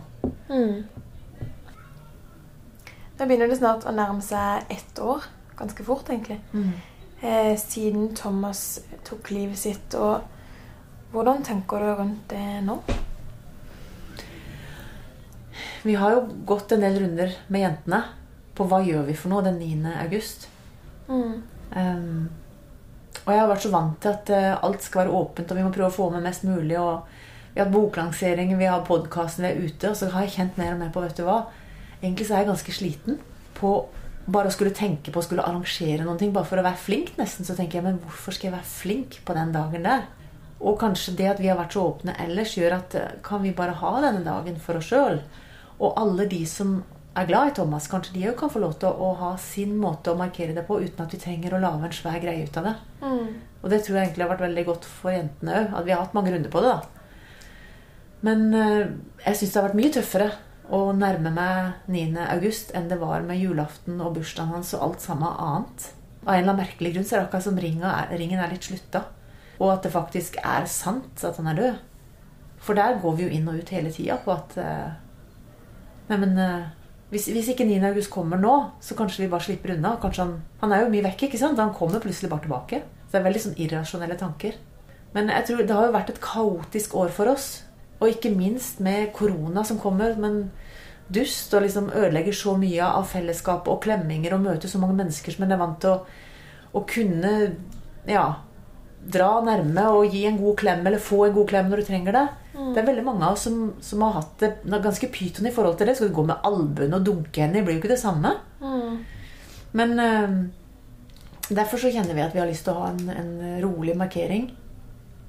Nå 3.16 3.26
begynner 3.26 3.48
det 3.48 3.58
snart 3.62 3.86
å 3.88 3.94
nærme 3.96 4.24
seg 4.24 4.68
ett 4.74 5.00
år. 5.00 5.24
Ganske 5.56 5.84
fort, 5.88 6.10
egentlig. 6.12 6.42
Eh, 7.22 7.56
siden 7.60 8.10
Thomas 8.16 8.82
tok 9.08 9.32
livet 9.32 9.58
sitt. 9.58 9.96
Og 9.96 10.22
hvordan 11.14 11.44
tenker 11.48 11.80
du 11.80 11.92
rundt 11.96 12.30
det 12.30 12.62
nå? 12.66 12.80
Vi 15.86 15.96
har 15.96 16.12
jo 16.12 16.26
gått 16.46 16.74
en 16.76 16.84
del 16.84 17.00
runder 17.00 17.36
med 17.48 17.62
jentene. 17.62 18.04
på 18.56 18.64
hva 18.72 18.78
gjør 18.80 19.02
vi 19.04 19.14
for 19.20 19.28
noe 19.34 19.44
den 19.44 19.58
9. 19.60 19.90
august. 20.00 20.46
Mm. 21.10 21.42
Um, 21.76 22.30
og 23.26 23.32
jeg 23.34 23.42
har 23.42 23.50
vært 23.50 23.66
så 23.66 23.72
vant 23.74 23.98
til 24.00 24.14
at 24.14 24.30
uh, 24.32 24.64
alt 24.64 24.86
skal 24.86 25.02
være 25.02 25.18
åpent, 25.18 25.52
og 25.52 25.58
vi 25.58 25.66
må 25.66 25.74
prøve 25.76 25.90
å 25.90 25.96
få 25.98 26.08
med 26.14 26.24
mest 26.24 26.46
mulig. 26.48 26.78
og 26.80 27.04
Vi 27.52 27.60
har 27.60 27.74
boklanseringer, 27.74 28.56
vi 28.56 28.70
har 28.72 28.86
podkasten, 28.88 29.44
vi 29.44 29.52
er 29.52 29.68
ute. 29.68 29.92
Og 29.92 30.00
så 30.00 30.08
har 30.14 30.24
jeg 30.24 30.38
kjent 30.38 30.62
mer 30.62 30.72
og 30.72 30.80
mer 30.86 30.94
på 30.96 31.04
vet 31.04 31.20
du 31.20 31.26
hva, 31.28 31.42
Egentlig 32.02 32.28
så 32.28 32.36
er 32.36 32.44
jeg 32.44 32.52
ganske 32.52 32.76
sliten 32.76 33.22
på 33.56 33.76
bare 34.26 34.50
å 34.50 34.54
skulle 34.54 34.74
tenke 34.74 35.14
på 35.14 35.22
å 35.22 35.26
skulle 35.26 35.46
arrangere 35.46 36.06
noen 36.06 36.20
ting. 36.20 36.34
Bare 36.34 36.50
for 36.50 36.60
å 36.60 36.66
være 36.66 36.82
flink, 36.82 37.14
nesten. 37.20 37.46
Så 37.48 37.56
tenker 37.58 37.80
jeg, 37.80 37.88
men 37.88 38.02
hvorfor 38.04 38.36
skal 38.36 38.50
jeg 38.50 38.58
være 38.58 38.72
flink 38.72 39.20
på 39.26 39.36
den 39.38 39.54
dagen 39.56 39.86
der? 39.86 40.08
Og 40.66 40.80
kanskje 40.82 41.16
det 41.20 41.30
at 41.34 41.42
vi 41.44 41.52
har 41.52 41.60
vært 41.60 41.76
så 41.76 41.86
åpne 41.92 42.16
ellers, 42.24 42.56
gjør 42.58 42.78
at 42.80 42.98
eh, 42.98 43.16
kan 43.26 43.44
vi 43.44 43.54
bare 43.56 43.76
ha 43.82 43.94
denne 44.02 44.24
dagen 44.26 44.58
for 44.62 44.80
oss 44.80 44.90
sjøl? 44.90 45.20
Og 45.76 45.98
alle 46.00 46.28
de 46.32 46.42
som 46.50 46.78
er 47.16 47.28
glad 47.30 47.52
i 47.52 47.56
Thomas, 47.60 47.88
kanskje 47.92 48.16
de 48.16 48.26
òg 48.32 48.38
kan 48.40 48.52
få 48.52 48.62
lov 48.64 48.78
til 48.80 48.90
å, 48.90 49.12
ha 49.20 49.36
sin 49.40 49.76
måte 49.80 50.12
å 50.12 50.20
markere 50.20 50.56
det 50.56 50.66
på 50.68 50.80
uten 50.82 51.04
at 51.04 51.14
vi 51.14 51.20
trenger 51.22 51.56
å 51.56 51.62
lage 51.64 51.88
en 51.88 51.96
svær 51.96 52.18
greie 52.24 52.48
ut 52.48 52.58
av 52.60 52.70
det. 52.70 52.76
Mm. 53.04 53.30
Og 53.62 53.72
det 53.72 53.82
tror 53.84 53.98
jeg 53.98 54.08
egentlig 54.08 54.26
har 54.26 54.34
vært 54.34 54.48
veldig 54.48 54.66
godt 54.72 54.90
for 54.90 55.16
jentene 55.16 55.62
òg. 55.62 55.78
At 55.80 55.88
vi 55.88 55.94
har 55.96 56.04
hatt 56.04 56.18
mange 56.18 56.34
runder 56.34 56.52
på 56.52 56.64
det. 56.66 56.74
da. 56.74 57.06
Men 58.26 58.48
øh, 58.56 58.84
jeg 59.28 59.38
syns 59.38 59.54
det 59.54 59.60
har 59.60 59.68
vært 59.70 59.80
mye 59.80 59.94
tøffere 59.94 60.30
å 60.74 60.80
nærme 60.98 61.32
meg 61.34 61.90
9. 61.92 62.16
august 62.32 62.72
enn 62.78 62.88
det 62.90 62.98
var 63.02 63.26
med 63.26 63.42
julaften 63.42 64.00
og 64.02 64.16
bursdagen 64.18 64.56
hans 64.56 64.74
og 64.78 64.88
alt 64.88 65.04
sammen 65.04 65.30
annet. 65.30 65.90
Av 66.26 66.34
en 66.34 66.40
eller 66.40 66.54
annen 66.54 66.62
merkelig 66.64 66.94
grunn 66.96 67.06
så 67.06 67.16
er 67.16 67.20
det 67.22 67.28
akkurat 67.28 67.46
som 67.46 67.60
ringen 67.62 68.40
er, 68.40 68.54
litt 68.54 68.66
slutta. 68.66 69.04
Og 69.60 69.70
at 69.72 69.86
det 69.86 69.94
faktisk 69.94 70.40
er 70.42 70.66
sant 70.70 71.22
at 71.24 71.38
han 71.40 71.52
er 71.52 71.60
død. 71.60 71.84
For 72.66 72.78
der 72.78 72.98
går 73.02 73.18
vi 73.18 73.28
jo 73.28 73.36
inn 73.36 73.50
og 73.52 73.60
ut 73.62 73.74
hele 73.76 73.92
tida 73.94 74.18
på 74.24 74.34
at 74.34 74.56
øh, 74.58 74.88
Nei, 76.10 76.18
men 76.22 76.38
øh, 76.38 76.66
hvis, 77.10 77.28
hvis, 77.34 77.48
ikke 77.54 77.66
9. 77.66 77.78
august 77.88 78.12
kommer 78.14 78.38
nå, 78.42 78.54
så 78.82 78.98
kanskje 78.98 79.24
vi 79.24 79.30
bare 79.30 79.46
slipper 79.46 79.76
unna. 79.76 79.96
Han, 80.02 80.34
han, 80.62 80.72
er 80.74 80.84
jo 80.84 80.92
mye 80.94 81.06
vekk, 81.06 81.28
ikke 81.28 81.42
sant? 81.42 81.62
Han 81.62 81.74
kommer 81.74 82.02
plutselig 82.02 82.30
bare 82.30 82.46
tilbake. 82.46 82.82
Så 83.06 83.14
det 83.14 83.22
er 83.22 83.28
veldig 83.30 83.44
sånn 83.44 83.60
irrasjonelle 83.62 84.18
tanker. 84.20 84.58
Men 85.16 85.30
jeg 85.32 85.48
tror 85.48 85.62
det 85.62 85.78
har 85.78 85.88
jo 85.88 85.96
vært 85.96 86.12
et 86.12 86.22
kaotisk 86.22 86.98
år 87.00 87.14
for 87.14 87.32
oss. 87.32 87.48
Og 88.02 88.10
ikke 88.12 88.34
minst 88.36 88.82
med 88.84 89.14
korona 89.16 89.64
som 89.68 89.80
kommer. 89.80 90.18
Men 90.20 90.50
dust 91.08 91.54
og 91.54 91.66
liksom 91.66 91.92
ødelegger 91.94 92.34
så 92.34 92.56
mye 92.58 92.88
av 92.88 93.06
fellesskapet 93.12 93.72
og 93.72 93.84
klemminger 93.86 94.36
og 94.36 94.46
møter 94.48 94.72
så 94.72 94.82
mange 94.82 94.98
mennesker 94.98 95.36
som 95.36 95.46
en 95.46 95.54
er 95.54 95.62
vant 95.62 95.78
til 95.82 95.94
å, 95.94 96.02
å 96.76 96.82
kunne 96.90 97.34
ja, 98.10 98.26
dra 99.06 99.30
nærme 99.46 99.86
og 99.94 100.14
gi 100.14 100.24
en 100.26 100.40
god 100.40 100.58
klem 100.62 100.82
eller 100.86 101.04
få 101.04 101.28
en 101.28 101.38
god 101.38 101.50
klem 101.52 101.70
når 101.70 101.82
du 101.82 101.88
trenger 101.90 102.18
det. 102.18 102.26
Mm. 102.56 102.70
Det 102.74 102.82
er 102.82 102.90
veldig 102.90 103.06
mange 103.06 103.28
av 103.28 103.38
oss 103.38 103.46
som, 103.48 103.60
som, 103.84 104.04
har 104.06 104.20
hatt 104.20 104.42
det 104.42 104.82
ganske 104.84 105.10
pyton 105.14 105.50
i 105.50 105.54
forhold 105.54 105.78
til 105.78 105.90
det. 105.90 105.98
Skal 105.98 106.10
du 106.10 106.18
gå 106.18 106.26
med 106.26 106.48
albuen 106.48 106.98
og 106.98 107.06
dunke 107.06 107.44
henne? 107.44 107.60
Det 107.60 107.66
blir 107.68 107.78
jo 107.78 107.84
ikke 107.84 107.94
det 107.94 108.02
samme. 108.02 108.34
Mm. 108.64 109.02
Men 109.76 110.00
øh, 110.00 110.38
derfor 111.50 111.82
så 111.82 111.92
kjenner 111.94 112.18
vi 112.18 112.24
at 112.26 112.34
vi 112.34 112.42
har 112.42 112.50
lyst 112.50 112.66
til 112.66 112.74
å 112.74 112.86
ha 112.86 112.94
en, 112.94 113.12
en 113.12 113.36
rolig 113.66 113.98
markering 114.00 114.50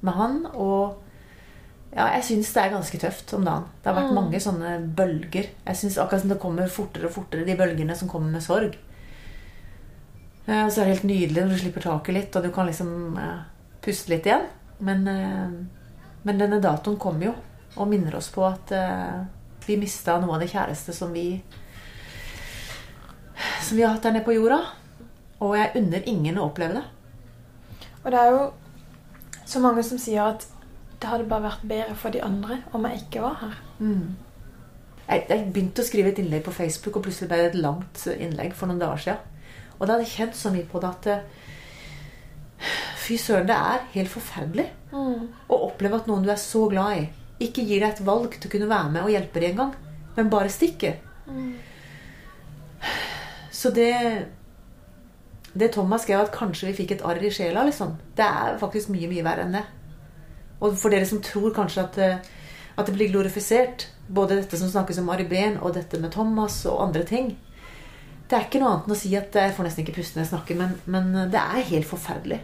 med 0.07 0.17
han. 0.17 0.45
Og 0.55 1.03
ja, 1.97 2.11
jeg 2.19 2.27
syns 2.29 2.53
det 2.53 2.63
er 2.63 2.75
ganske 2.75 3.01
tøft 3.01 3.33
om 3.37 3.47
dagen. 3.47 3.71
Det 3.81 3.91
har 3.91 3.97
vært 3.97 4.13
mm. 4.13 4.19
mange 4.21 4.41
sånne 4.45 4.73
bølger. 4.99 5.49
Jeg 5.65 5.81
synes 5.81 5.97
akkurat 6.03 6.25
som 6.25 6.35
det 6.35 6.43
kommer 6.43 6.69
fortere 6.73 7.09
og 7.09 7.15
fortere, 7.17 7.47
de 7.49 7.57
bølgene 7.59 7.97
som 7.97 8.11
kommer 8.11 8.35
med 8.35 8.45
sorg. 8.45 8.77
Uh, 10.47 10.69
så 10.69 10.83
er 10.83 10.85
det 10.85 10.93
helt 10.93 11.09
nydelig 11.09 11.43
når 11.43 11.57
du 11.57 11.63
slipper 11.65 11.87
taket 11.89 12.19
litt, 12.19 12.37
og 12.37 12.45
du 12.45 12.53
kan 12.55 12.69
liksom 12.69 13.17
uh, 13.17 13.41
puste 13.83 14.13
litt 14.13 14.29
igjen. 14.29 14.47
Men 14.85 15.09
men 16.27 16.41
denne 16.41 16.59
datoen 16.59 16.99
kommer 16.99 17.29
jo 17.29 17.35
og 17.77 17.89
minner 17.91 18.17
oss 18.19 18.33
på 18.35 18.43
at 18.43 18.73
uh, 18.75 19.23
vi 19.67 19.77
mista 19.79 20.17
noe 20.19 20.35
av 20.35 20.43
det 20.43 20.51
kjæreste 20.51 20.95
som 20.97 21.13
vi 21.15 21.29
som 23.63 23.77
vi 23.77 23.85
har 23.85 23.95
hatt 23.95 24.09
her 24.09 24.15
nede 24.17 24.27
på 24.27 24.35
jorda. 24.35 24.59
Og 25.45 25.55
jeg 25.59 25.75
unner 25.79 26.09
ingen 26.09 26.39
å 26.41 26.49
oppleve 26.49 26.81
det. 26.81 26.85
Og 28.03 28.11
det 28.11 28.21
er 28.21 28.33
jo 28.33 28.43
så 29.47 29.63
mange 29.63 29.85
som 29.87 30.01
sier 30.03 30.33
at 30.33 30.47
det 31.01 31.11
hadde 31.11 31.29
bare 31.29 31.49
vært 31.51 31.67
bedre 31.69 31.97
for 31.99 32.15
de 32.15 32.23
andre 32.25 32.61
om 32.77 32.87
jeg 32.89 33.03
ikke 33.05 33.25
var 33.25 33.37
her. 33.43 33.57
Mm. 33.79 34.15
Jeg, 35.07 35.25
jeg, 35.29 35.43
begynte 35.55 35.85
å 35.85 35.87
skrive 35.87 36.11
et 36.11 36.21
innlegg 36.23 36.45
på 36.47 36.55
Facebook, 36.55 36.99
og 36.99 37.07
plutselig 37.07 37.29
ble 37.31 37.41
det 37.43 37.51
et 37.53 37.59
langt 37.61 38.07
innlegg 38.17 38.57
for 38.59 38.71
noen 38.71 38.81
dager 38.83 39.03
siden. 39.05 39.35
Og 39.77 39.85
da 39.85 39.95
hadde 39.95 40.07
jeg 40.07 40.15
kjent 40.17 40.39
så 40.39 40.53
mye 40.55 40.67
på 40.71 40.81
det 40.83 40.93
at 40.95 41.11
eh, 41.13 41.27
Fy 43.07 43.19
søren, 43.21 43.47
det 43.47 43.55
er 43.55 43.83
helt 43.93 44.11
forferdelig 44.11 44.65
mm. 44.91 45.27
å 45.53 45.59
oppleve 45.69 46.01
at 46.01 46.07
noen 46.09 46.25
du 46.25 46.31
er 46.33 46.41
så 46.41 46.65
glad 46.73 47.03
i, 47.03 47.03
ikke 47.45 47.63
gir 47.69 47.85
deg 47.85 47.91
et 47.93 48.07
valg 48.07 48.33
til 48.33 48.49
å 48.49 48.53
kunne 48.55 48.71
være 48.71 48.95
med 48.95 49.05
og 49.05 49.13
hjelpe 49.13 49.43
deg 49.43 49.53
engang, 49.53 49.75
men 50.17 50.33
bare 50.33 50.51
stikker. 50.51 50.97
Mm. 51.29 51.53
Så 53.53 53.71
det 53.77 53.93
Det 55.57 55.71
Thomas 55.73 56.03
skrev, 56.05 56.21
at 56.21 56.35
kanskje 56.35 56.67
vi 56.69 56.75
fikk 56.77 56.91
et 56.93 57.03
arr 57.09 57.23
i 57.25 57.31
sjela, 57.33 57.63
liksom, 57.65 57.95
det 58.17 58.25
er 58.25 58.59
faktisk 58.61 58.91
mye, 58.93 59.09
mye 59.09 59.23
verre 59.25 59.47
enn 59.47 59.55
det. 59.57 59.63
Og 60.61 60.77
for 60.81 60.93
dere 60.93 61.09
som 61.09 61.23
tror 61.25 61.55
kanskje 61.57 61.85
at, 61.85 61.99
eh, 61.99 62.19
at 62.77 62.87
det 62.87 62.95
blir 62.97 63.13
glorifisert, 63.13 63.89
både 64.09 64.39
dette 64.41 64.59
som 64.59 64.71
snakkes 64.71 65.01
om 65.03 65.11
Ariben, 65.13 65.59
og 65.61 65.75
dette 65.75 65.99
med 66.01 66.13
Thomas 66.15 66.61
og 66.71 66.79
andre 66.85 67.03
ting 67.03 67.33
Det 68.27 68.37
er 68.37 68.45
ikke 68.47 68.61
noe 68.63 68.71
annet 68.71 68.87
enn 68.87 68.95
å 68.95 68.99
si 68.99 69.11
at 69.19 69.35
Jeg 69.35 69.55
får 69.55 69.67
nesten 69.67 69.83
ikke 69.83 69.97
puste 69.99 70.19
når 70.19 70.25
jeg 70.25 70.31
snakker, 70.33 70.57
men, 70.59 70.73
men 70.87 71.31
det 71.31 71.39
er 71.39 71.69
helt 71.71 71.87
forferdelig. 71.87 72.41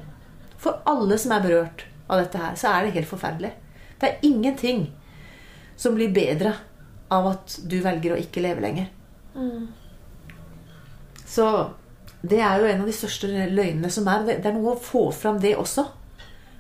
For 0.63 0.83
alle 0.87 1.19
som 1.19 1.35
er 1.35 1.43
berørt 1.43 1.87
av 2.07 2.23
dette 2.23 2.39
her, 2.39 2.55
så 2.59 2.71
er 2.71 2.85
det 2.85 2.97
helt 2.97 3.11
forferdelig. 3.11 3.51
Det 3.99 4.09
er 4.09 4.27
ingenting 4.27 4.85
som 5.77 5.95
blir 5.95 6.13
bedre 6.15 6.55
av 7.11 7.27
at 7.33 7.57
du 7.67 7.81
velger 7.83 8.15
å 8.15 8.21
ikke 8.21 8.43
leve 8.45 8.63
lenger. 8.63 8.91
Mm. 9.35 9.67
Så 11.27 11.47
det 12.23 12.39
er 12.45 12.61
jo 12.61 12.69
en 12.71 12.85
av 12.85 12.89
de 12.89 12.95
største 12.95 13.31
løgnene 13.51 13.91
som 13.91 14.07
er. 14.11 14.27
Det 14.29 14.47
er 14.47 14.55
noe 14.55 14.77
å 14.77 14.83
få 14.83 15.09
fram 15.17 15.41
det 15.43 15.57
også. 15.59 15.87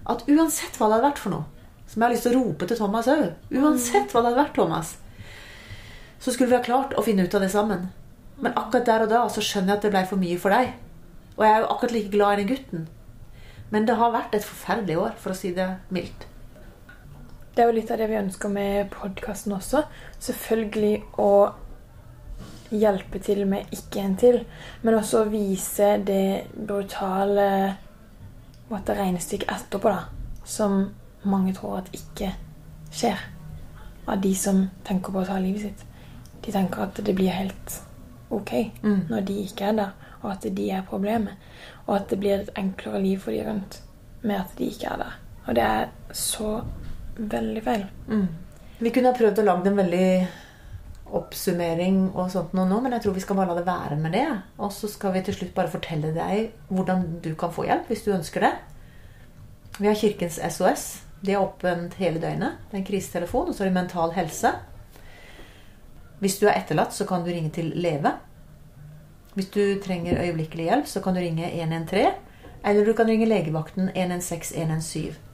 At 0.08 0.24
uansett 0.26 0.78
hva 0.78 0.88
det 0.88 0.96
hadde 0.98 1.08
vært 1.08 1.22
for 1.22 1.34
noe, 1.34 1.66
som 1.86 2.00
jeg 2.00 2.06
har 2.06 2.14
lyst 2.14 2.26
til 2.26 2.34
å 2.34 2.40
rope 2.40 2.66
til 2.66 2.78
Thomas 2.78 3.08
òg 3.12 3.58
Uansett 3.58 4.10
hva 4.10 4.22
det 4.22 4.30
hadde 4.30 4.40
vært, 4.40 4.54
Thomas, 4.56 4.96
så 6.22 6.32
skulle 6.32 6.50
vi 6.50 6.58
ha 6.58 6.64
klart 6.64 6.96
å 6.96 7.04
finne 7.06 7.26
ut 7.26 7.34
av 7.34 7.44
det 7.44 7.50
sammen. 7.52 7.88
Men 8.42 8.56
akkurat 8.58 8.88
der 8.88 9.04
og 9.04 9.12
da 9.12 9.22
så 9.30 9.42
skjønner 9.44 9.74
jeg 9.74 9.78
at 9.78 9.86
det 9.86 9.92
ble 9.94 10.02
for 10.10 10.22
mye 10.22 10.40
for 10.42 10.54
deg. 10.54 10.74
Og 11.36 11.44
jeg 11.46 11.54
er 11.54 11.62
jo 11.62 11.70
akkurat 11.74 11.94
like 11.96 12.12
glad 12.12 12.34
i 12.34 12.42
den 12.42 12.50
gutten. 12.50 12.84
Men 13.72 13.88
det 13.88 13.96
har 13.98 14.14
vært 14.14 14.34
et 14.36 14.46
forferdelig 14.46 14.98
år, 15.00 15.16
for 15.18 15.32
å 15.32 15.38
si 15.38 15.52
det 15.56 15.68
mildt. 15.94 16.26
Det 17.52 17.62
er 17.62 17.68
jo 17.68 17.76
litt 17.76 17.90
av 17.92 18.00
det 18.00 18.08
vi 18.08 18.20
ønsker 18.20 18.52
med 18.52 18.90
podkasten 18.94 19.54
også. 19.56 19.84
Selvfølgelig 20.24 20.94
å 21.20 21.32
hjelpe 22.72 23.20
til 23.20 23.42
med 23.48 23.72
ikke 23.74 24.00
en 24.00 24.14
til, 24.20 24.38
men 24.82 24.96
også 24.96 25.26
vise 25.28 25.96
det 26.06 26.48
brutale 26.54 27.48
måtte, 28.72 28.96
ikke 28.96 29.52
etterpå, 29.52 29.92
da. 29.92 30.04
Som 30.44 30.90
mange 31.22 31.54
tror 31.54 31.78
at 31.82 31.92
ikke 31.94 32.32
skjer. 32.92 33.20
Av 34.06 34.20
de 34.20 34.35
som 34.35 34.64
tenker 34.85 35.12
på 35.12 35.22
å 35.22 35.28
ta 35.28 35.38
livet 35.38 35.68
sitt. 35.68 35.85
De 36.42 36.52
tenker 36.52 36.82
at 36.82 36.98
det 36.98 37.14
blir 37.14 37.30
helt 37.30 37.78
ok 38.32 38.52
mm. 38.82 39.00
når 39.11 39.26
de 39.28 39.38
ikke 39.44 39.68
er 39.68 39.76
der, 39.78 39.90
og 40.22 40.32
at 40.32 40.46
de 40.56 40.68
er 40.70 40.87
problemet. 40.88 41.38
Og 41.87 41.96
at 41.96 42.08
det 42.11 42.18
blir 42.18 42.40
et 42.40 42.54
enklere 42.58 43.02
liv 43.02 43.20
for 43.22 43.35
de 43.35 43.44
rundt 43.46 43.82
med 44.22 44.40
at 44.40 44.56
de 44.58 44.70
ikke 44.70 44.90
er 44.90 45.04
der. 45.04 45.18
Og 45.46 45.54
det 45.58 45.66
er 45.66 46.14
så 46.14 46.62
veldig 47.16 47.62
feil. 47.62 47.87
Mm. 48.08 48.28
Vi 48.82 48.90
kunne 48.90 49.12
ha 49.12 49.18
prøvd 49.18 49.42
å 49.42 49.46
lage 49.46 49.70
en 49.70 49.78
veldig 49.78 50.08
oppsummering 51.16 52.09
og 52.11 52.31
sånt 52.33 52.55
noe 52.57 52.68
nå, 52.68 52.81
men 52.83 52.96
jeg 52.96 53.05
tror 53.05 53.16
vi 53.16 53.22
skal 53.25 53.38
bare 53.38 53.53
la 53.53 53.61
det 53.61 53.68
være 53.68 53.98
med 54.01 54.14
det. 54.16 54.27
Og 54.59 54.72
så 54.75 54.88
skal 54.90 55.14
vi 55.16 55.22
til 55.27 55.37
slutt 55.37 55.55
bare 55.57 55.72
fortelle 55.72 56.12
deg 56.16 56.53
hvordan 56.72 57.07
du 57.25 57.33
kan 57.38 57.53
få 57.55 57.66
hjelp 57.68 57.90
hvis 57.92 58.05
du 58.07 58.12
ønsker 58.16 58.46
det. 58.46 58.53
Vi 59.79 59.88
har 59.88 59.98
Kirkens 59.98 60.40
SOS. 60.57 60.85
De 61.22 61.35
er 61.35 61.40
åpent 61.40 61.94
hele 62.01 62.20
døgnet. 62.20 62.59
Det 62.68 62.77
er 62.77 62.83
en 62.83 62.88
krisetelefon. 62.88 63.48
Og 63.48 63.55
så 63.55 63.64
har 63.64 63.70
de 63.70 63.77
Mental 63.77 64.12
Helse. 64.16 64.53
Hvis 66.22 66.38
du 66.38 66.46
er 66.46 66.59
etterlatt, 66.59 66.94
så 66.94 67.07
kan 67.09 67.25
du 67.25 67.33
ringe 67.33 67.51
til 67.55 67.72
Leve. 67.75 68.12
Hvis 69.35 69.48
du 69.55 69.81
trenger 69.85 70.20
øyeblikkelig 70.20 70.68
hjelp, 70.68 70.87
så 70.87 71.01
kan 71.01 71.16
du 71.16 71.20
ringe 71.20 71.48
113. 71.48 72.12
Eller 72.64 72.85
du 72.85 72.92
kan 72.92 73.09
ringe 73.09 73.27
legevakten 73.27 73.88
116-117. 73.96 75.32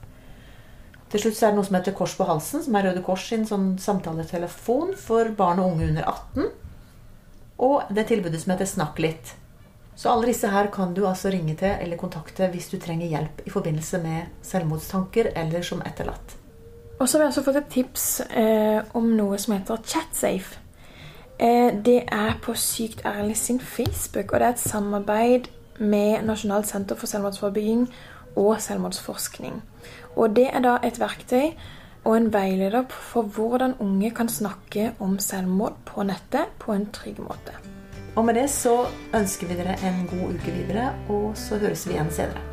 Til 1.09 1.23
slutt 1.23 1.41
er 1.41 1.51
det 1.51 1.57
noe 1.57 1.65
som 1.65 1.77
heter 1.79 1.95
Kors 1.97 2.13
på 2.17 2.25
halsen, 2.29 2.61
som 2.65 2.75
er 2.77 2.85
Røde 2.85 3.01
Kors 3.05 3.25
sin 3.31 3.45
sånn 3.49 3.71
samtaletelefon 3.81 4.93
for 4.99 5.31
barn 5.37 5.61
og 5.61 5.73
unge 5.73 5.87
under 5.89 6.05
18. 6.05 6.49
Og 7.65 7.93
det 7.95 8.05
tilbudet 8.11 8.41
som 8.43 8.53
heter 8.53 8.69
Snakk 8.69 9.01
litt. 9.01 9.33
Så 9.99 10.11
alle 10.11 10.29
disse 10.29 10.47
her 10.47 10.69
kan 10.71 10.93
du 10.95 11.01
altså 11.09 11.31
ringe 11.33 11.57
til 11.59 11.73
eller 11.73 11.99
kontakte 11.99 12.47
hvis 12.53 12.69
du 12.71 12.77
trenger 12.79 13.09
hjelp 13.09 13.41
i 13.43 13.51
forbindelse 13.51 13.99
med 14.03 14.45
selvmordstanker 14.47 15.33
eller 15.35 15.65
som 15.65 15.81
etterlatt. 15.83 16.37
Og 16.99 17.07
så 17.07 17.17
har 17.17 17.25
vi 17.25 17.27
også 17.31 17.43
fått 17.43 17.59
et 17.59 17.73
tips 17.73 18.05
eh, 18.29 18.79
om 18.95 19.09
noe 19.17 19.39
som 19.41 19.55
heter 19.55 19.81
ChatSafe. 19.83 20.61
Eh, 21.39 21.71
det 21.73 22.03
er 22.05 22.37
på 22.43 22.55
Sykt 22.55 23.05
ærlig 23.07 23.37
sin 23.39 23.59
Facebook, 23.59 24.31
og 24.31 24.39
det 24.39 24.47
er 24.47 24.55
et 24.55 24.63
samarbeid 24.63 25.49
med 25.79 26.23
Nasjonalt 26.27 26.67
senter 26.67 26.99
for 26.99 27.07
selvmordsforebygging 27.07 27.85
og 28.35 28.61
selvmordsforskning. 28.61 29.61
Og 30.15 30.35
det 30.35 30.49
er 30.53 30.63
da 30.65 30.77
et 30.83 30.99
verktøy 30.99 31.53
og 32.03 32.17
en 32.17 32.29
veileder 32.33 32.83
for 32.89 33.21
hvordan 33.21 33.77
unge 33.79 34.11
kan 34.11 34.29
snakke 34.29 34.91
om 34.99 35.19
selvmord 35.19 35.77
på 35.85 36.03
nettet 36.03 36.53
på 36.59 36.73
en 36.73 36.87
trygg 36.93 37.19
måte. 37.19 37.55
Og 38.15 38.25
med 38.25 38.33
det 38.35 38.49
så 38.49 38.81
ønsker 39.15 39.47
vi 39.47 39.59
dere 39.59 39.77
en 39.85 40.05
god 40.09 40.35
uke 40.35 40.51
videre, 40.51 40.93
og 41.09 41.31
så 41.37 41.59
høres 41.61 41.87
vi 41.87 41.95
igjen 41.95 42.11
senere. 42.11 42.48